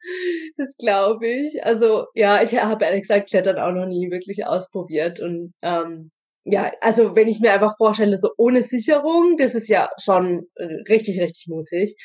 das 0.59 0.77
glaube 0.77 1.27
ich. 1.27 1.65
Also 1.65 2.05
ja, 2.15 2.43
ich 2.43 2.55
habe 2.57 2.85
ehrlich 2.85 3.03
gesagt 3.03 3.31
Klettern 3.31 3.59
auch 3.59 3.73
noch 3.73 3.87
nie 3.87 4.11
wirklich 4.11 4.47
ausprobiert 4.47 5.21
und 5.21 5.55
ähm, 5.63 6.11
ja, 6.45 6.73
also 6.81 7.17
wenn 7.17 7.29
ich 7.29 7.41
mir 7.41 7.53
einfach 7.53 7.77
vorstelle, 7.77 8.17
so 8.17 8.31
ohne 8.37 8.63
Sicherung, 8.63 9.37
das 9.39 9.55
ist 9.55 9.69
ja 9.69 9.89
schon 10.03 10.47
äh, 10.57 10.83
richtig, 10.89 11.21
richtig 11.21 11.47
mutig. 11.49 11.97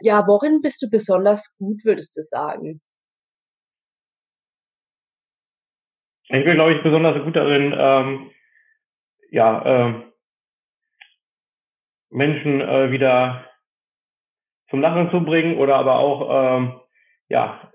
Ja, 0.00 0.26
worin 0.26 0.60
bist 0.62 0.82
du 0.82 0.90
besonders 0.90 1.56
gut, 1.58 1.84
würdest 1.84 2.16
du 2.16 2.22
sagen? 2.22 2.80
Ich 6.28 6.44
bin, 6.44 6.54
glaube 6.54 6.74
ich, 6.74 6.82
besonders 6.82 7.22
gut 7.24 7.36
darin, 7.36 7.74
ähm, 7.76 8.30
ja, 9.30 9.64
ähm, 9.64 10.12
Menschen 12.10 12.60
äh, 12.60 12.90
wieder 12.90 13.46
zum 14.70 14.80
Lachen 14.80 15.10
zu 15.10 15.20
bringen 15.20 15.58
oder 15.58 15.76
aber 15.76 15.98
auch 15.98 16.58
ähm, 16.58 16.80
ja 17.28 17.72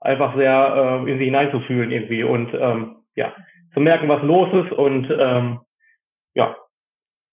einfach 0.00 0.36
sehr 0.36 1.02
äh, 1.06 1.10
in 1.10 1.18
sie 1.18 1.24
hineinzufühlen 1.26 1.90
irgendwie 1.90 2.22
und 2.22 2.52
ähm, 2.54 3.05
ja 3.16 3.34
zu 3.76 3.80
merken, 3.80 4.08
was 4.08 4.22
los 4.22 4.64
ist 4.64 4.72
und 4.72 5.06
ähm, 5.10 5.60
ja. 6.34 6.56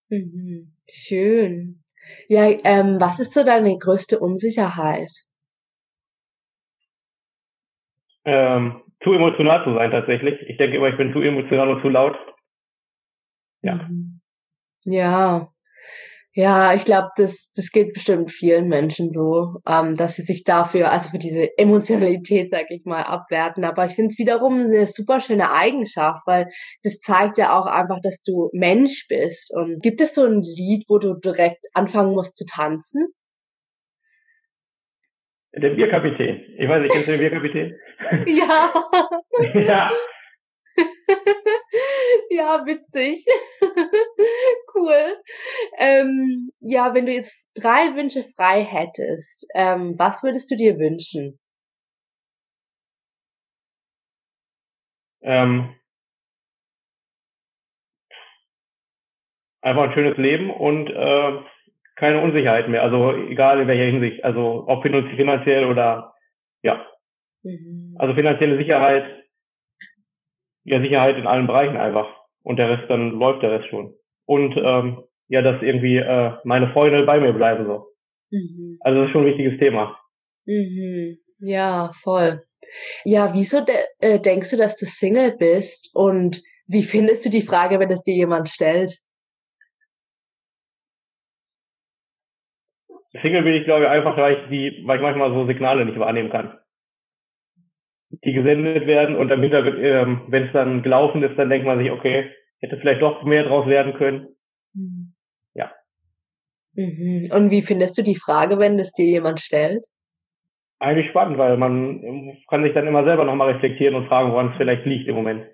Mhm. 0.09 0.75
Schön. 0.89 1.83
Ja, 2.27 2.49
ähm, 2.49 2.99
was 2.99 3.21
ist 3.21 3.33
so 3.33 3.45
deine 3.45 3.77
größte 3.77 4.19
Unsicherheit? 4.19 5.09
Ähm, 8.25 8.83
zu 9.01 9.13
emotional 9.13 9.63
zu 9.63 9.73
sein 9.73 9.91
tatsächlich. 9.91 10.41
Ich 10.49 10.57
denke 10.57 10.75
immer, 10.75 10.89
ich 10.89 10.97
bin 10.97 11.13
zu 11.13 11.21
emotional 11.21 11.69
und 11.69 11.81
zu 11.81 11.87
laut. 11.87 12.17
Ja. 13.61 13.75
Mhm. 13.75 14.19
Ja, 14.83 15.52
ja, 16.35 16.73
ich 16.73 16.83
glaube, 16.83 17.09
das, 17.15 17.51
das 17.55 17.69
geht 17.69 17.93
bestimmt 17.93 18.31
vielen 18.31 18.67
Menschen 18.67 19.11
so, 19.11 19.61
ähm, 19.67 19.95
dass 19.95 20.15
sie 20.15 20.23
sich 20.23 20.43
dafür, 20.43 20.91
also 20.91 21.09
für 21.09 21.19
diese 21.19 21.55
Emotionalität, 21.59 22.49
sag 22.49 22.71
ich 22.71 22.85
mal, 22.85 23.03
abwerten. 23.03 23.63
Aber 23.63 23.85
ich 23.85 23.93
finde 23.93 24.09
es 24.09 24.17
wiederum 24.17 24.61
eine 24.61 24.87
super 24.87 25.19
schöne 25.19 25.51
Eigenschaft, 25.51 26.21
weil 26.25 26.49
das 26.83 26.97
zeigt 26.99 27.37
ja 27.37 27.55
auch 27.55 27.67
einfach, 27.67 27.99
dass 28.01 28.19
du 28.23 28.49
Mensch 28.51 29.05
bist. 29.07 29.55
Und 29.55 29.83
gibt 29.83 30.01
es 30.01 30.15
so 30.15 30.25
ein 30.25 30.41
Lied, 30.41 30.85
wo 30.87 30.97
du 30.97 31.13
direkt 31.13 31.67
anfangen 31.73 32.13
musst 32.13 32.35
zu 32.35 32.45
tanzen? 32.45 33.13
Der 35.55 35.69
Bierkapitän. 35.69 36.41
Ich 36.57 36.67
weiß 36.67 36.81
nicht, 36.81 36.93
kennst 36.93 37.07
du 37.07 37.11
den 37.11 37.19
Bierkapitän? 37.19 37.75
ja. 38.25 38.73
ja. 39.53 39.91
ja, 42.29 42.65
witzig. 42.65 43.25
cool. 44.75 45.17
Ähm, 45.77 46.51
ja, 46.59 46.93
wenn 46.93 47.05
du 47.05 47.13
jetzt 47.13 47.35
drei 47.55 47.95
Wünsche 47.95 48.23
frei 48.23 48.63
hättest, 48.63 49.47
ähm, 49.55 49.95
was 49.97 50.23
würdest 50.23 50.51
du 50.51 50.55
dir 50.55 50.77
wünschen? 50.77 51.39
Ähm, 55.21 55.75
einfach 59.61 59.83
ein 59.83 59.93
schönes 59.93 60.17
Leben 60.17 60.51
und 60.51 60.89
äh, 60.89 61.39
keine 61.95 62.21
Unsicherheit 62.21 62.67
mehr. 62.67 62.83
Also 62.83 63.13
egal 63.29 63.61
in 63.61 63.67
welcher 63.67 63.85
Hinsicht. 63.85 64.23
Also 64.23 64.65
ob 64.67 64.83
finanziell 64.83 65.65
oder 65.65 66.13
ja. 66.61 66.85
Mhm. 67.43 67.95
Also 67.97 68.13
finanzielle 68.15 68.57
Sicherheit 68.57 69.23
ja, 70.63 70.81
Sicherheit 70.81 71.17
in 71.17 71.27
allen 71.27 71.47
Bereichen 71.47 71.77
einfach. 71.77 72.07
Und 72.43 72.57
der 72.57 72.69
Rest, 72.69 72.89
dann 72.89 73.11
läuft 73.11 73.43
der 73.43 73.51
Rest 73.51 73.69
schon. 73.69 73.93
Und 74.25 74.55
ähm, 74.57 75.03
ja, 75.27 75.41
dass 75.41 75.61
irgendwie 75.61 75.97
äh, 75.97 76.31
meine 76.43 76.71
Freunde 76.71 77.05
bei 77.05 77.19
mir 77.19 77.33
bleiben 77.33 77.65
so. 77.65 77.87
Mhm. 78.31 78.77
Also 78.81 78.99
das 78.99 79.07
ist 79.07 79.13
schon 79.13 79.23
ein 79.23 79.27
wichtiges 79.27 79.59
Thema. 79.59 79.97
Mhm. 80.45 81.17
Ja, 81.39 81.91
voll. 82.01 82.43
Ja, 83.03 83.33
wieso 83.33 83.61
de 83.61 83.75
äh, 83.99 84.19
denkst 84.19 84.51
du, 84.51 84.57
dass 84.57 84.75
du 84.75 84.85
Single 84.85 85.35
bist 85.37 85.91
und 85.93 86.41
wie 86.67 86.83
findest 86.83 87.25
du 87.25 87.29
die 87.29 87.41
Frage, 87.41 87.79
wenn 87.79 87.91
es 87.91 88.03
dir 88.03 88.15
jemand 88.15 88.49
stellt? 88.49 88.97
Single 93.21 93.43
bin 93.43 93.53
ich, 93.53 93.65
glaube 93.65 93.83
ich, 93.83 93.89
einfach, 93.89 94.17
weil 94.17 94.37
ich 94.37 94.49
die, 94.49 94.83
weil 94.85 94.97
ich 94.97 95.03
manchmal 95.03 95.33
so 95.33 95.45
Signale 95.45 95.85
nicht 95.85 95.99
wahrnehmen 95.99 96.29
kann 96.29 96.57
die 98.23 98.33
gesendet 98.33 98.85
werden 98.85 99.15
und 99.15 99.31
am 99.31 99.41
Hintergrund, 99.41 99.77
ähm, 99.79 100.21
wenn 100.27 100.43
es 100.43 100.53
dann 100.53 100.83
gelaufen 100.83 101.23
ist, 101.23 101.37
dann 101.37 101.49
denkt 101.49 101.65
man 101.65 101.79
sich, 101.79 101.91
okay, 101.91 102.31
hätte 102.59 102.77
vielleicht 102.77 103.01
doch 103.01 103.23
mehr 103.23 103.43
draus 103.43 103.67
werden 103.67 103.93
können. 103.93 104.27
Mhm. 104.73 105.12
Mhm. 106.73 107.25
Und 107.31 107.51
wie 107.51 107.61
findest 107.61 107.97
du 107.97 108.01
die 108.01 108.15
Frage, 108.15 108.59
wenn 108.59 108.77
das 108.77 108.91
dir 108.91 109.05
jemand 109.05 109.39
stellt? 109.39 109.85
Eigentlich 110.79 111.09
spannend, 111.09 111.37
weil 111.37 111.57
man 111.57 112.37
kann 112.49 112.63
sich 112.63 112.73
dann 112.73 112.87
immer 112.87 113.03
selber 113.05 113.23
nochmal 113.23 113.53
reflektieren 113.53 113.95
und 113.95 114.07
fragen, 114.07 114.31
woran 114.31 114.51
es 114.51 114.57
vielleicht 114.57 114.85
liegt 114.85 115.07
im 115.07 115.15
Moment. 115.15 115.45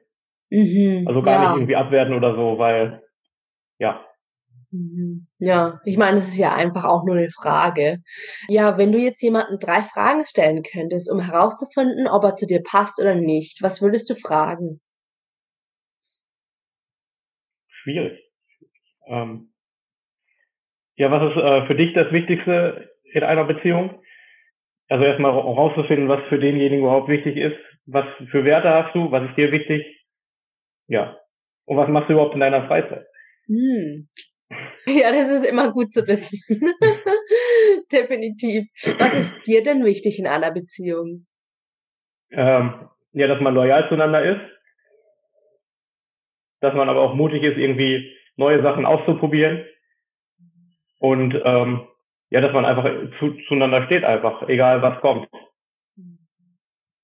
Mhm. 0.49 1.05
Also 1.07 1.21
gar 1.21 1.35
ja. 1.35 1.49
nicht 1.49 1.57
irgendwie 1.57 1.75
abwerten 1.75 2.15
oder 2.15 2.35
so, 2.35 2.57
weil 2.57 3.03
ja, 3.77 4.03
Mhm. 4.71 5.27
Ja, 5.39 5.81
ich 5.83 5.97
meine, 5.97 6.17
es 6.17 6.27
ist 6.27 6.37
ja 6.37 6.53
einfach 6.53 6.83
auch 6.83 7.03
nur 7.03 7.15
eine 7.15 7.29
Frage. 7.29 8.03
Ja, 8.47 8.77
wenn 8.77 8.91
du 8.91 8.99
jetzt 8.99 9.21
jemanden 9.21 9.57
drei 9.59 9.81
Fragen 9.83 10.25
stellen 10.25 10.63
könntest, 10.63 11.11
um 11.11 11.19
herauszufinden, 11.19 12.07
ob 12.07 12.23
er 12.23 12.35
zu 12.35 12.45
dir 12.45 12.61
passt 12.61 12.99
oder 13.01 13.15
nicht, 13.15 13.61
was 13.63 13.81
würdest 13.81 14.09
du 14.09 14.15
fragen? 14.15 14.79
Schwierig. 17.67 18.19
Ähm, 19.07 19.51
ja, 20.99 21.09
was 21.09 21.31
ist 21.31 21.37
äh, 21.41 21.65
für 21.65 21.75
dich 21.75 21.93
das 21.93 22.11
Wichtigste 22.11 22.91
in 23.13 23.23
einer 23.23 23.45
Beziehung? 23.45 24.01
Also 24.89 25.05
erstmal 25.05 25.31
herauszufinden, 25.33 26.09
was 26.09 26.27
für 26.27 26.39
denjenigen 26.39 26.79
überhaupt 26.79 27.07
wichtig 27.07 27.37
ist. 27.37 27.55
Was 27.85 28.05
für 28.29 28.43
Werte 28.43 28.69
hast 28.69 28.93
du? 28.93 29.09
Was 29.09 29.29
ist 29.29 29.37
dir 29.37 29.51
wichtig? 29.53 29.85
Ja. 30.87 31.17
Und 31.65 31.77
was 31.77 31.87
machst 31.87 32.09
du 32.09 32.13
überhaupt 32.13 32.33
in 32.33 32.41
deiner 32.41 32.67
Freizeit? 32.67 33.05
Hm. 33.47 34.09
Ja, 34.85 35.11
das 35.11 35.29
ist 35.29 35.45
immer 35.45 35.71
gut 35.71 35.93
zu 35.93 36.05
wissen. 36.05 36.37
Definitiv. 37.91 38.67
Was 38.97 39.13
ist 39.13 39.47
dir 39.47 39.63
denn 39.63 39.85
wichtig 39.85 40.19
in 40.19 40.27
einer 40.27 40.51
Beziehung? 40.51 41.27
Ähm, 42.31 42.89
ja, 43.13 43.27
dass 43.27 43.39
man 43.39 43.53
loyal 43.53 43.87
zueinander 43.87 44.23
ist. 44.23 44.41
Dass 46.59 46.73
man 46.73 46.89
aber 46.89 46.99
auch 46.99 47.13
mutig 47.13 47.43
ist, 47.43 47.57
irgendwie 47.57 48.11
neue 48.35 48.61
Sachen 48.61 48.85
auszuprobieren. 48.85 49.65
Und 50.99 51.33
ähm, 51.43 51.87
ja, 52.29 52.41
dass 52.41 52.53
man 52.53 52.65
einfach 52.65 52.85
zu, 53.19 53.33
zueinander 53.47 53.85
steht, 53.85 54.03
einfach, 54.03 54.47
egal 54.47 54.81
was 54.81 55.01
kommt. 55.01 55.27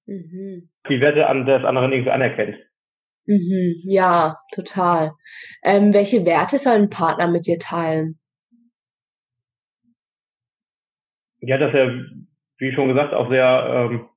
Mhm. 0.06 0.70
Die 0.88 1.02
Werte 1.02 1.28
an 1.28 1.46
des 1.46 1.64
anderen 1.64 1.92
irgendwie 1.92 2.12
anerkennt. 2.12 2.58
Mhm, 3.26 3.82
ja, 3.86 4.38
total. 4.54 5.14
Ähm, 5.64 5.94
welche 5.94 6.26
Werte 6.26 6.58
soll 6.58 6.74
ein 6.74 6.90
Partner 6.92 7.28
mit 7.28 7.48
dir 7.48 7.58
teilen? 7.58 8.20
Ja, 11.40 11.58
dass 11.58 11.74
er, 11.74 11.90
wie 12.58 12.72
schon 12.74 12.90
gesagt, 12.90 13.14
auch 13.14 13.30
sehr 13.30 13.90
ähm, 13.90 14.10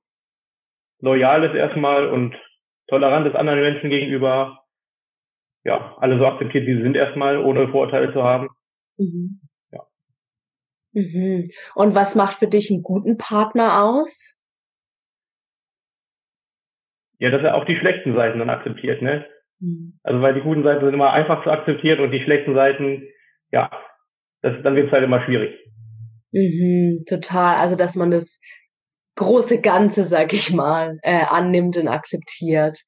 loyal 0.99 1.43
ist 1.43 1.55
erstmal 1.55 2.07
und 2.07 2.35
tolerant 2.87 3.25
ist 3.27 3.35
anderen 3.35 3.61
Menschen 3.61 3.89
gegenüber. 3.89 4.63
Ja, 5.63 5.95
alle 5.97 6.17
so 6.19 6.25
akzeptiert, 6.25 6.67
wie 6.67 6.75
sie 6.75 6.83
sind 6.83 6.95
erstmal, 6.95 7.37
ohne 7.37 7.67
Vorurteile 7.69 8.13
zu 8.13 8.23
haben. 8.23 8.49
Mhm. 8.97 9.41
Mhm. 10.93 11.49
Und 11.75 11.95
was 11.95 12.15
macht 12.15 12.39
für 12.39 12.47
dich 12.47 12.71
einen 12.71 12.83
guten 12.83 13.17
Partner 13.17 13.83
aus? 13.83 14.39
ja, 17.19 17.29
dass 17.29 17.43
er 17.43 17.55
auch 17.55 17.65
die 17.65 17.75
schlechten 17.75 18.15
Seiten 18.15 18.39
dann 18.39 18.49
akzeptiert, 18.49 19.01
ne? 19.01 19.25
Mhm. 19.59 19.99
Also 20.03 20.21
weil 20.21 20.33
die 20.33 20.41
guten 20.41 20.63
Seiten 20.63 20.85
sind 20.85 20.93
immer 20.93 21.11
einfach 21.11 21.43
zu 21.43 21.51
akzeptieren 21.51 21.99
und 21.99 22.11
die 22.11 22.23
schlechten 22.23 22.55
Seiten, 22.55 23.07
ja, 23.51 23.69
das, 24.41 24.55
dann 24.63 24.75
wird 24.75 24.87
es 24.87 24.91
halt 24.93 25.03
immer 25.03 25.23
schwierig. 25.25 25.53
Mhm, 26.31 27.03
total. 27.07 27.55
Also 27.55 27.75
dass 27.75 27.95
man 27.95 28.09
das 28.09 28.39
große 29.15 29.59
Ganze, 29.59 30.05
sag 30.05 30.33
ich 30.33 30.53
mal, 30.53 30.97
äh, 31.03 31.25
annimmt 31.25 31.75
und 31.75 31.89
akzeptiert. 31.89 32.79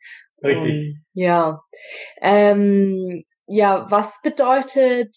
Richtig. 0.41 0.95
Und, 0.95 1.05
ja. 1.13 1.61
Ähm, 2.21 3.25
ja, 3.47 3.87
was 3.89 4.21
bedeutet 4.21 5.13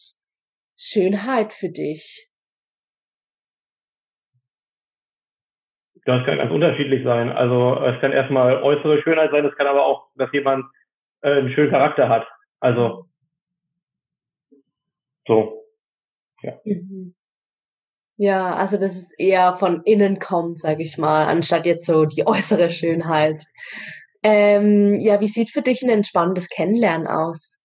Schönheit 0.76 1.53
für 1.53 1.69
dich? 1.69 2.29
Das 6.05 6.25
kann 6.27 6.39
ganz 6.39 6.53
unterschiedlich 6.53 7.03
sein. 7.03 7.31
Also 7.31 7.81
es 7.83 8.01
kann 8.01 8.13
erstmal 8.13 8.63
äußere 8.63 9.01
Schönheit 9.03 9.31
sein, 9.31 9.45
es 9.47 9.57
kann 9.57 9.67
aber 9.67 9.87
auch, 9.87 10.09
dass 10.17 10.31
jemand 10.33 10.67
äh, 11.23 11.39
einen 11.39 11.51
schönen 11.53 11.71
Charakter 11.71 12.09
hat. 12.09 12.27
Also 12.61 13.07
so. 15.27 15.65
Ja. 16.43 16.53
Mhm. 16.65 17.15
Ja, 18.17 18.55
also 18.55 18.79
dass 18.79 18.95
es 18.95 19.13
eher 19.19 19.55
von 19.55 19.83
innen 19.85 20.21
kommt, 20.21 20.61
sage 20.61 20.83
ich 20.83 20.99
mal, 20.99 21.25
anstatt 21.25 21.67
jetzt 21.67 21.87
so 21.87 22.05
die 22.05 22.27
äußere 22.27 22.71
Schönheit. 22.71 23.43
Ähm, 24.23 25.01
ja, 25.01 25.21
wie 25.21 25.29
sieht 25.29 25.51
für 25.51 25.63
dich 25.63 25.83
ein 25.83 25.91
entspannendes 25.91 26.49
Kennenlernen 26.49 27.07
aus? 27.07 27.61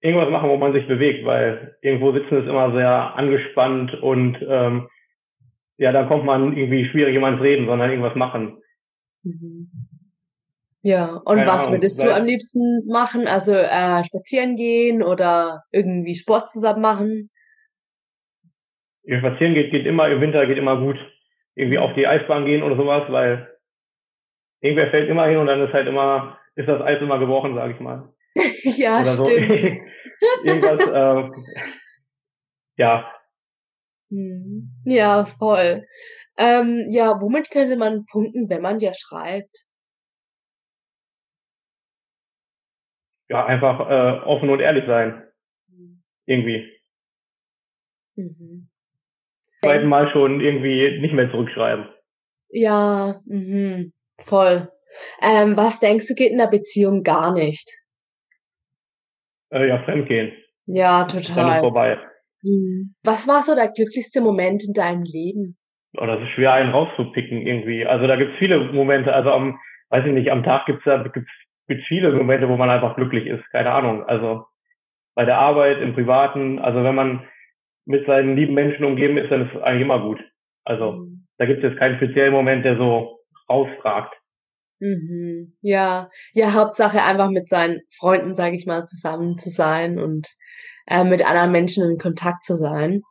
Irgendwas 0.00 0.30
machen, 0.30 0.50
wo 0.50 0.56
man 0.56 0.72
sich 0.72 0.86
bewegt, 0.86 1.24
weil 1.24 1.76
irgendwo 1.80 2.12
sitzen 2.12 2.42
ist 2.42 2.48
immer 2.48 2.72
sehr 2.72 3.14
angespannt 3.16 3.94
und 3.94 4.38
ähm, 4.46 4.88
ja, 5.78 5.92
dann 5.92 6.08
kommt 6.08 6.24
man 6.24 6.56
irgendwie 6.56 6.86
schwierig 6.86 7.12
jemand 7.12 7.40
reden, 7.40 7.66
sondern 7.66 7.90
irgendwas 7.90 8.14
machen. 8.14 8.62
Mhm. 9.22 9.70
Ja, 10.82 11.16
und 11.16 11.38
Keine 11.38 11.50
was 11.50 11.62
Ahnung, 11.66 11.80
würdest 11.80 12.00
du 12.00 12.14
am 12.14 12.24
liebsten 12.24 12.86
machen? 12.86 13.26
Also 13.26 13.52
äh, 13.52 14.04
spazieren 14.04 14.56
gehen 14.56 15.02
oder 15.02 15.64
irgendwie 15.72 16.14
Sport 16.14 16.48
zusammen 16.50 16.80
machen? 16.80 17.30
Ja, 19.02 19.18
spazieren 19.18 19.54
geht, 19.54 19.72
geht 19.72 19.84
immer, 19.84 20.08
im 20.08 20.20
Winter 20.20 20.46
geht 20.46 20.58
immer 20.58 20.78
gut. 20.78 20.96
Irgendwie 21.56 21.78
auf 21.78 21.92
die 21.94 22.06
Eisbahn 22.06 22.44
gehen 22.44 22.62
oder 22.62 22.76
sowas, 22.76 23.10
weil 23.10 23.48
irgendwer 24.60 24.90
fällt 24.90 25.08
immer 25.08 25.26
hin 25.26 25.38
und 25.38 25.46
dann 25.46 25.60
ist 25.60 25.72
halt 25.72 25.88
immer, 25.88 26.38
ist 26.54 26.68
das 26.68 26.80
Eis 26.80 27.00
immer 27.00 27.18
gebrochen, 27.18 27.54
sag 27.54 27.72
ich 27.72 27.80
mal. 27.80 28.12
ja, 28.62 29.04
stimmt. 29.06 29.50
Irgendwas, 30.44 30.86
äh, 30.86 31.30
ja. 32.76 33.12
Hm. 34.10 34.70
Ja, 34.84 35.26
voll. 35.26 35.86
Ähm, 36.36 36.86
ja, 36.90 37.20
womit 37.20 37.50
könnte 37.50 37.76
man 37.76 38.04
punkten, 38.06 38.48
wenn 38.48 38.62
man 38.62 38.78
ja 38.78 38.92
schreibt? 38.94 39.64
Ja, 43.28 43.44
einfach 43.46 43.80
äh, 43.88 44.24
offen 44.26 44.50
und 44.50 44.60
ehrlich 44.60 44.84
sein. 44.86 45.26
Hm. 45.68 46.02
Irgendwie. 46.26 46.72
Mhm. 48.14 48.68
Zweiten 49.62 49.88
Mal 49.88 50.10
schon 50.12 50.40
irgendwie 50.40 51.00
nicht 51.00 51.14
mehr 51.14 51.30
zurückschreiben. 51.30 51.88
Ja, 52.50 53.20
mhm. 53.24 53.92
voll. 54.18 54.70
Ähm, 55.20 55.56
was 55.56 55.80
denkst 55.80 56.06
du 56.06 56.14
geht 56.14 56.30
in 56.30 56.38
der 56.38 56.46
Beziehung 56.46 57.02
gar 57.02 57.32
nicht? 57.32 57.68
Äh, 59.50 59.68
ja, 59.68 59.82
Fremdgehen. 59.82 60.32
Ja, 60.66 61.04
total. 61.04 61.36
Dann 61.36 61.54
ist 61.54 61.60
vorbei. 61.60 61.98
Mhm. 62.46 62.94
Was 63.02 63.26
war 63.26 63.42
so 63.42 63.54
der 63.54 63.72
glücklichste 63.72 64.20
Moment 64.20 64.62
in 64.64 64.72
deinem 64.72 65.02
Leben? 65.02 65.56
Oh, 65.98 66.06
das 66.06 66.20
ist 66.22 66.30
schwer, 66.30 66.52
einen 66.52 66.70
rauszupicken 66.70 67.46
irgendwie. 67.46 67.86
Also 67.86 68.06
da 68.06 68.16
gibt's 68.16 68.38
viele 68.38 68.60
Momente. 68.72 69.12
Also 69.12 69.30
am, 69.30 69.58
weiß 69.90 70.06
ich 70.06 70.12
nicht, 70.12 70.30
am 70.30 70.44
Tag 70.44 70.66
gibt's 70.66 70.84
da 70.84 71.02
gibt's, 71.02 71.30
gibt's 71.66 71.86
viele 71.88 72.12
Momente, 72.12 72.48
wo 72.48 72.56
man 72.56 72.70
einfach 72.70 72.94
glücklich 72.94 73.26
ist. 73.26 73.44
Keine 73.50 73.72
Ahnung. 73.72 74.04
Also 74.04 74.44
bei 75.14 75.24
der 75.24 75.38
Arbeit, 75.38 75.80
im 75.80 75.94
Privaten. 75.94 76.58
Also 76.58 76.84
wenn 76.84 76.94
man 76.94 77.26
mit 77.84 78.06
seinen 78.06 78.36
lieben 78.36 78.54
Menschen 78.54 78.84
umgeben 78.84 79.16
ist, 79.16 79.30
dann 79.30 79.46
ist 79.46 79.54
es 79.54 79.62
eigentlich 79.62 79.82
immer 79.82 80.00
gut. 80.00 80.20
Also 80.64 80.92
mhm. 80.92 81.26
da 81.38 81.46
gibt's 81.46 81.64
jetzt 81.64 81.78
keinen 81.78 81.96
speziellen 81.96 82.32
Moment, 82.32 82.64
der 82.64 82.76
so 82.76 83.20
rausfragt. 83.48 84.14
Mhm. 84.78 85.56
Ja, 85.62 86.10
ja, 86.32 86.52
Hauptsache 86.52 87.02
einfach 87.02 87.30
mit 87.30 87.48
seinen 87.48 87.80
Freunden, 87.98 88.34
sage 88.34 88.56
ich 88.56 88.66
mal, 88.66 88.86
zusammen 88.86 89.38
zu 89.38 89.48
sein 89.48 89.98
und 89.98 90.28
äh, 90.86 91.04
mit 91.04 91.26
anderen 91.26 91.52
Menschen 91.52 91.90
in 91.90 91.98
Kontakt 91.98 92.44
zu 92.44 92.56
sein. 92.56 93.02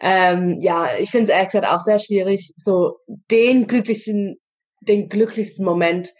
Ähm, 0.00 0.58
ja, 0.60 0.98
ich 0.98 1.10
finde 1.10 1.24
es 1.24 1.30
ehrlich 1.30 1.48
gesagt 1.48 1.68
auch 1.68 1.80
sehr 1.80 1.98
schwierig, 1.98 2.52
so 2.56 2.98
den 3.30 3.66
glücklichen, 3.66 4.40
den 4.80 5.08
glücklichsten 5.08 5.64
Moment 5.64 6.12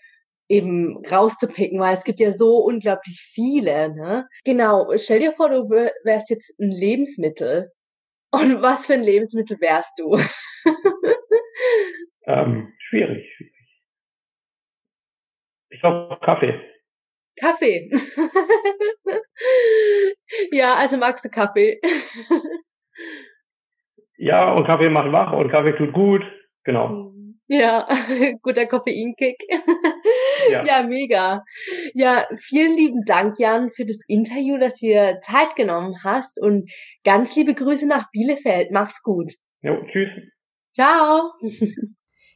eben 0.49 1.03
rauszupicken, 1.11 1.81
weil 1.81 1.95
es 1.95 2.05
gibt 2.05 2.21
ja 2.21 2.31
so 2.31 2.59
unglaublich 2.59 3.21
viele. 3.33 3.95
Ne? 3.95 4.29
Genau, 4.45 4.93
stell 4.97 5.21
dir 5.21 5.33
vor, 5.33 5.49
du 5.49 5.71
wärst 5.71 6.31
jetzt 6.31 6.59
ein 6.61 6.71
Lebensmittel. 6.71 7.73
Und 8.31 8.63
was 8.63 8.87
für 8.87 8.95
ein 8.95 9.03
Lebensmittel 9.03 9.61
wärst 9.61 9.99
du? 9.99 10.19
ähm, 12.27 12.73
schwierig. 12.79 13.27
Ich 15.71 15.81
glaube 15.81 16.19
Kaffee. 16.23 16.61
Kaffee. 17.41 17.91
ja, 20.53 20.75
also 20.75 20.97
magst 20.97 21.25
du 21.25 21.29
Kaffee? 21.29 21.81
ja, 24.17 24.53
und 24.53 24.67
Kaffee 24.67 24.91
macht 24.91 25.13
wach 25.13 25.33
und 25.33 25.51
Kaffee 25.51 25.77
tut 25.77 25.93
gut. 25.93 26.23
Genau. 26.65 27.11
Ja, 27.49 27.87
guter 28.41 28.65
Koffeinkick. 28.65 29.37
ja. 30.49 30.65
ja, 30.65 30.83
mega. 30.85 31.45
Ja, 31.93 32.27
vielen 32.37 32.79
lieben 32.79 33.05
Dank, 33.05 33.39
Jan, 33.39 33.71
für 33.71 33.85
das 33.85 33.99
Interview, 34.07 34.57
dass 34.57 34.79
du 34.79 34.87
dir 34.87 35.19
Zeit 35.21 35.55
genommen 35.55 35.97
hast 36.03 36.41
und 36.41 36.71
ganz 37.05 37.37
liebe 37.37 37.55
Grüße 37.55 37.87
nach 37.87 38.11
Bielefeld. 38.11 38.71
Mach's 38.71 39.03
gut. 39.03 39.35
Jo, 39.61 39.83
tschüss. 39.93 40.09
Ciao. 40.75 41.33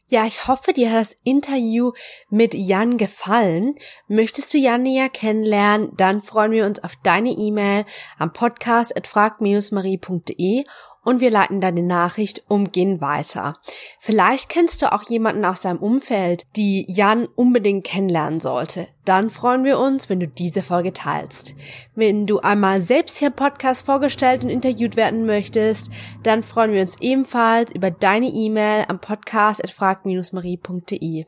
Ja, 0.09 0.25
ich 0.25 0.47
hoffe, 0.47 0.73
dir 0.73 0.92
hat 0.92 1.01
das 1.01 1.16
Interview 1.25 1.90
mit 2.31 2.55
Jan 2.55 2.97
gefallen. 2.97 3.75
Möchtest 4.07 4.55
du 4.55 4.59
Jan 4.59 4.83
näher 4.83 5.09
kennenlernen, 5.09 5.90
dann 5.97 6.21
freuen 6.21 6.53
wir 6.53 6.64
uns 6.64 6.83
auf 6.85 6.95
deine 7.03 7.31
E-Mail 7.31 7.85
am 8.16 8.33
podcast 8.33 8.97
at 8.97 9.09
frag-marie.de 9.09 10.64
und 11.07 11.21
wir 11.21 11.31
leiten 11.31 11.61
deine 11.61 11.85
Nachricht 11.85 12.42
umgehend 12.49 13.01
weiter. 13.01 13.59
Vielleicht 14.01 14.49
kennst 14.49 14.83
du 14.83 14.92
auch 14.92 15.05
jemanden 15.05 15.45
aus 15.45 15.61
deinem 15.61 15.79
Umfeld, 15.79 16.45
die 16.57 16.85
Jan 16.88 17.27
unbedingt 17.37 17.85
kennenlernen 17.85 18.40
sollte. 18.40 18.88
Dann 19.05 19.31
freuen 19.31 19.62
wir 19.62 19.79
uns, 19.79 20.11
wenn 20.11 20.19
du 20.19 20.27
diese 20.27 20.62
Folge 20.62 20.92
teilst. 20.92 21.55
Wenn 21.95 22.27
du 22.27 22.40
einmal 22.40 22.81
selbst 22.81 23.19
hier 23.19 23.29
im 23.29 23.35
Podcast 23.35 23.87
vorgestellt 23.87 24.42
und 24.42 24.51
interviewt 24.51 24.97
werden 24.97 25.27
möchtest, 25.27 25.92
dann 26.25 26.42
freuen 26.42 26.73
wir 26.73 26.81
uns 26.81 27.01
ebenfalls 27.01 27.71
über 27.71 27.92
deine 27.92 28.27
E-Mail 28.27 28.87
am 28.88 28.99
podcast 28.99 29.62
at 29.62 29.71
frag-marie.de. 29.71 31.27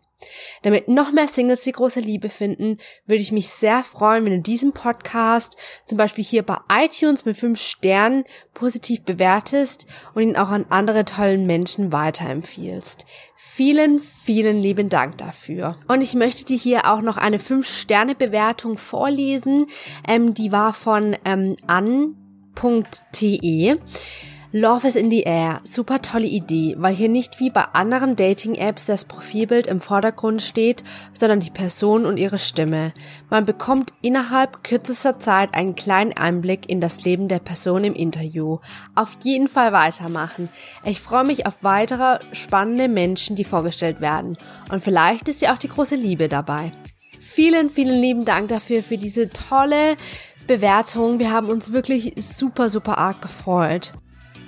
Damit 0.62 0.88
noch 0.88 1.12
mehr 1.12 1.28
Singles 1.28 1.62
die 1.62 1.72
große 1.72 2.00
Liebe 2.00 2.28
finden, 2.28 2.78
würde 3.06 3.22
ich 3.22 3.30
mich 3.32 3.48
sehr 3.48 3.84
freuen, 3.84 4.24
wenn 4.24 4.32
du 4.32 4.40
diesen 4.40 4.72
Podcast 4.72 5.56
zum 5.86 5.98
Beispiel 5.98 6.24
hier 6.24 6.42
bei 6.42 6.56
iTunes 6.70 7.24
mit 7.24 7.36
fünf 7.36 7.60
Sternen 7.60 8.24
positiv 8.54 9.02
bewertest 9.02 9.86
und 10.14 10.22
ihn 10.22 10.36
auch 10.36 10.48
an 10.48 10.66
andere 10.68 11.04
tollen 11.04 11.46
Menschen 11.46 11.92
weiterempfiehlst. 11.92 13.06
Vielen, 13.36 14.00
vielen 14.00 14.60
lieben 14.60 14.88
Dank 14.88 15.18
dafür. 15.18 15.78
Und 15.86 16.02
ich 16.02 16.14
möchte 16.14 16.44
dir 16.44 16.58
hier 16.58 16.90
auch 16.90 17.02
noch 17.02 17.16
eine 17.16 17.38
fünf 17.38 17.68
Sterne 17.68 18.16
Bewertung 18.16 18.78
vorlesen. 18.78 19.66
Ähm, 20.06 20.34
die 20.34 20.50
war 20.50 20.74
von 20.74 21.16
ähm, 21.24 21.54
an.te. 21.66 22.16
Love 24.50 24.86
is 24.86 24.96
in 24.96 25.10
the 25.10 25.24
Air. 25.24 25.60
Super 25.62 26.00
tolle 26.00 26.26
Idee, 26.26 26.74
weil 26.78 26.94
hier 26.94 27.10
nicht 27.10 27.38
wie 27.38 27.50
bei 27.50 27.64
anderen 27.74 28.16
Dating-Apps 28.16 28.86
das 28.86 29.04
Profilbild 29.04 29.66
im 29.66 29.82
Vordergrund 29.82 30.40
steht, 30.40 30.82
sondern 31.12 31.40
die 31.40 31.50
Person 31.50 32.06
und 32.06 32.16
ihre 32.16 32.38
Stimme. 32.38 32.94
Man 33.28 33.44
bekommt 33.44 33.92
innerhalb 34.00 34.64
kürzester 34.64 35.20
Zeit 35.20 35.52
einen 35.52 35.74
kleinen 35.74 36.14
Einblick 36.14 36.66
in 36.66 36.80
das 36.80 37.04
Leben 37.04 37.28
der 37.28 37.40
Person 37.40 37.84
im 37.84 37.92
Interview. 37.92 38.58
Auf 38.94 39.18
jeden 39.22 39.48
Fall 39.48 39.74
weitermachen. 39.74 40.48
Ich 40.82 40.98
freue 40.98 41.24
mich 41.24 41.44
auf 41.44 41.62
weitere 41.62 42.18
spannende 42.32 42.88
Menschen, 42.88 43.36
die 43.36 43.44
vorgestellt 43.44 44.00
werden. 44.00 44.38
Und 44.72 44.82
vielleicht 44.82 45.28
ist 45.28 45.42
ja 45.42 45.52
auch 45.52 45.58
die 45.58 45.68
große 45.68 45.96
Liebe 45.96 46.26
dabei. 46.30 46.72
Vielen, 47.20 47.68
vielen 47.68 48.00
lieben 48.00 48.24
Dank 48.24 48.48
dafür, 48.48 48.82
für 48.82 48.96
diese 48.96 49.28
tolle 49.28 49.98
Bewertung. 50.46 51.18
Wir 51.18 51.32
haben 51.32 51.50
uns 51.50 51.70
wirklich 51.70 52.14
super, 52.16 52.70
super 52.70 52.96
arg 52.96 53.20
gefreut. 53.20 53.92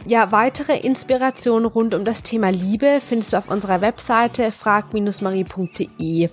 Ja, 0.07 0.33
weitere 0.33 0.79
Inspirationen 0.79 1.67
rund 1.67 1.95
um 1.95 2.05
das 2.05 2.23
Thema 2.23 2.51
Liebe 2.51 3.01
findest 3.07 3.33
du 3.33 3.37
auf 3.37 3.49
unserer 3.49 3.81
Webseite 3.81 4.51
frag-marie.de. 4.51 6.31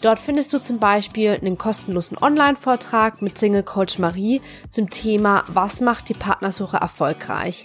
Dort 0.00 0.20
findest 0.20 0.52
du 0.52 0.60
zum 0.60 0.78
Beispiel 0.78 1.32
einen 1.32 1.58
kostenlosen 1.58 2.16
Online-Vortrag 2.16 3.20
mit 3.20 3.36
Single 3.36 3.64
Coach 3.64 3.98
Marie 3.98 4.40
zum 4.70 4.88
Thema 4.90 5.42
Was 5.48 5.80
macht 5.80 6.08
die 6.08 6.14
Partnersuche 6.14 6.76
erfolgreich? 6.76 7.64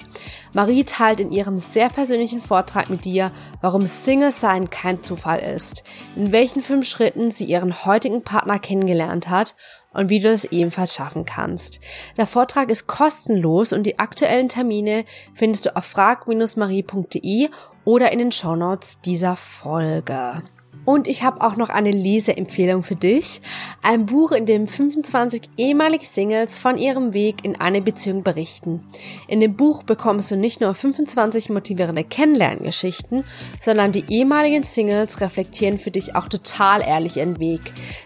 Marie 0.52 0.84
teilt 0.84 1.20
in 1.20 1.32
ihrem 1.32 1.60
sehr 1.60 1.89
persönlichen 1.89 2.39
Vortrag 2.39 2.89
mit 2.89 3.06
dir, 3.06 3.32
warum 3.62 3.86
Single 3.86 4.32
sein 4.32 4.72
kein 4.72 5.04
Zufall 5.04 5.42
ist, 5.42 5.84
in 6.16 6.32
welchen 6.32 6.63
fünf 6.63 6.88
Schritten 6.88 7.30
sie 7.30 7.46
ihren 7.46 7.86
heutigen 7.86 8.24
Partner 8.24 8.58
kennengelernt 8.58 9.30
hat 9.30 9.56
und 9.93 10.10
wie 10.10 10.19
du 10.19 10.29
das 10.29 10.45
ebenfalls 10.45 10.95
schaffen 10.95 11.25
kannst. 11.25 11.79
Der 12.17 12.27
Vortrag 12.27 12.69
ist 12.69 12.88
kostenlos 12.88 13.73
und 13.73 13.84
die 13.84 13.99
aktuellen 13.99 14.49
Termine 14.49 15.06
findest 15.34 15.65
du 15.65 15.75
auf 15.75 15.86
frag-marie.de 15.86 17.49
oder 17.86 18.12
in 18.12 18.19
den 18.19 18.32
Shownotes 18.32 19.01
dieser 19.01 19.36
Folge. 19.36 20.43
Und 20.86 21.08
ich 21.08 21.24
habe 21.24 21.41
auch 21.41 21.56
noch 21.56 21.69
eine 21.69 21.91
Leseempfehlung 21.91 22.84
für 22.84 22.96
dich. 22.96 23.41
Ein 23.82 24.06
Buch, 24.06 24.32
in 24.32 24.46
dem 24.46 24.67
25 24.67 25.43
ehemalige 25.58 26.06
Singles 26.06 26.60
von 26.60 26.78
ihrem 26.78 27.13
Weg 27.13 27.46
in 27.46 27.60
eine 27.60 27.82
Beziehung 27.82 28.24
berichten. 28.24 28.84
In 29.28 29.39
dem 29.39 29.56
Buch 29.56 29.84
bekommst 29.84 30.32
du 30.32 30.36
nicht 30.36 30.62
nur 30.62 30.74
25 30.74 31.50
motivierende 31.50 32.04
Kennenlerngeschichten, 32.04 33.24
sondern 33.62 33.91
die 33.91 34.06
ehemaligen 34.10 34.63
Singles 34.63 35.22
reflektieren 35.22 35.80
für 35.80 35.91
dich 35.91 36.15
auch 36.15 36.28
total 36.28 36.82
ehrlich 36.82 37.17
ihren 37.17 37.39
Weg. 37.39 37.62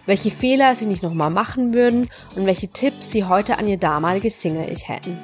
Welche 0.06 0.30
Fehler 0.30 0.74
sie 0.74 0.86
nicht 0.86 1.02
nochmal 1.02 1.30
machen 1.30 1.74
würden 1.74 2.08
und 2.36 2.46
welche 2.46 2.68
Tipps 2.68 3.10
sie 3.10 3.24
heute 3.24 3.58
an 3.58 3.66
ihr 3.66 3.78
damaliges 3.78 4.40
Single-Ich 4.40 4.88
hätten. 4.88 5.18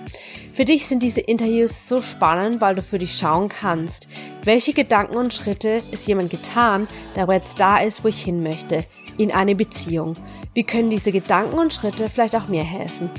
Für 0.54 0.64
dich 0.64 0.86
sind 0.86 1.02
diese 1.02 1.20
Interviews 1.20 1.88
so 1.88 2.00
spannend, 2.00 2.60
weil 2.60 2.76
du 2.76 2.82
für 2.82 2.98
dich 2.98 3.18
schauen 3.18 3.48
kannst, 3.48 4.08
welche 4.44 4.72
Gedanken 4.72 5.16
und 5.16 5.34
Schritte 5.34 5.82
ist 5.90 6.06
jemand 6.06 6.30
getan, 6.30 6.86
der 7.16 7.26
jetzt 7.28 7.58
da 7.58 7.78
ist, 7.78 8.04
wo 8.04 8.08
ich 8.08 8.22
hin 8.22 8.40
möchte, 8.40 8.84
in 9.18 9.32
eine 9.32 9.56
Beziehung. 9.56 10.14
Wie 10.54 10.62
können 10.62 10.90
diese 10.90 11.10
Gedanken 11.10 11.58
und 11.58 11.74
Schritte 11.74 12.08
vielleicht 12.08 12.36
auch 12.36 12.46
mir 12.46 12.62
helfen? 12.62 13.10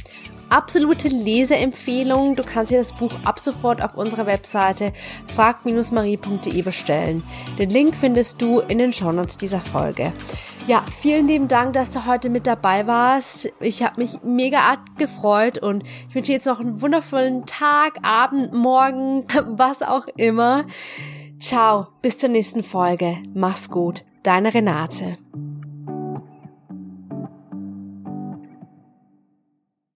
Absolute 0.50 1.08
Leseempfehlung. 1.08 2.36
Du 2.36 2.44
kannst 2.44 2.72
dir 2.72 2.78
das 2.78 2.94
Buch 2.94 3.12
ab 3.24 3.40
sofort 3.40 3.82
auf 3.82 3.96
unserer 3.96 4.26
Webseite 4.26 4.94
frag-marie.de 5.28 6.62
bestellen. 6.62 7.24
Den 7.60 7.70
Link 7.70 7.96
findest 7.96 8.42
du 8.42 8.60
in 8.60 8.78
den 8.78 8.94
Shownotes 8.94 9.38
dieser 9.38 9.60
Folge. 9.60 10.14
Ja, 10.68 10.84
vielen 11.00 11.28
lieben 11.28 11.48
Dank, 11.48 11.74
dass 11.74 11.92
du 11.92 12.08
heute 12.08 12.30
mit 12.30 12.48
dabei 12.48 12.88
warst. 12.88 13.54
Ich 13.60 13.84
habe 13.84 14.02
mich 14.02 14.24
mega 14.24 14.60
arg 14.60 14.80
gefreut 14.98 15.60
und 15.60 15.84
ich 16.10 16.16
wünsche 16.16 16.32
jetzt 16.32 16.48
noch 16.48 16.60
einen 16.60 16.82
wundervollen 16.82 17.46
Tag, 17.46 18.00
Abend, 18.02 18.52
Morgen, 18.52 19.26
was 19.48 19.84
auch 19.84 20.08
immer. 20.18 20.66
Ciao, 21.40 21.88
bis 22.02 22.18
zur 22.18 22.30
nächsten 22.30 22.64
Folge. 22.64 23.18
Mach's 23.36 23.70
gut. 23.70 24.06
Deine 24.24 24.56
Renate. 24.56 25.18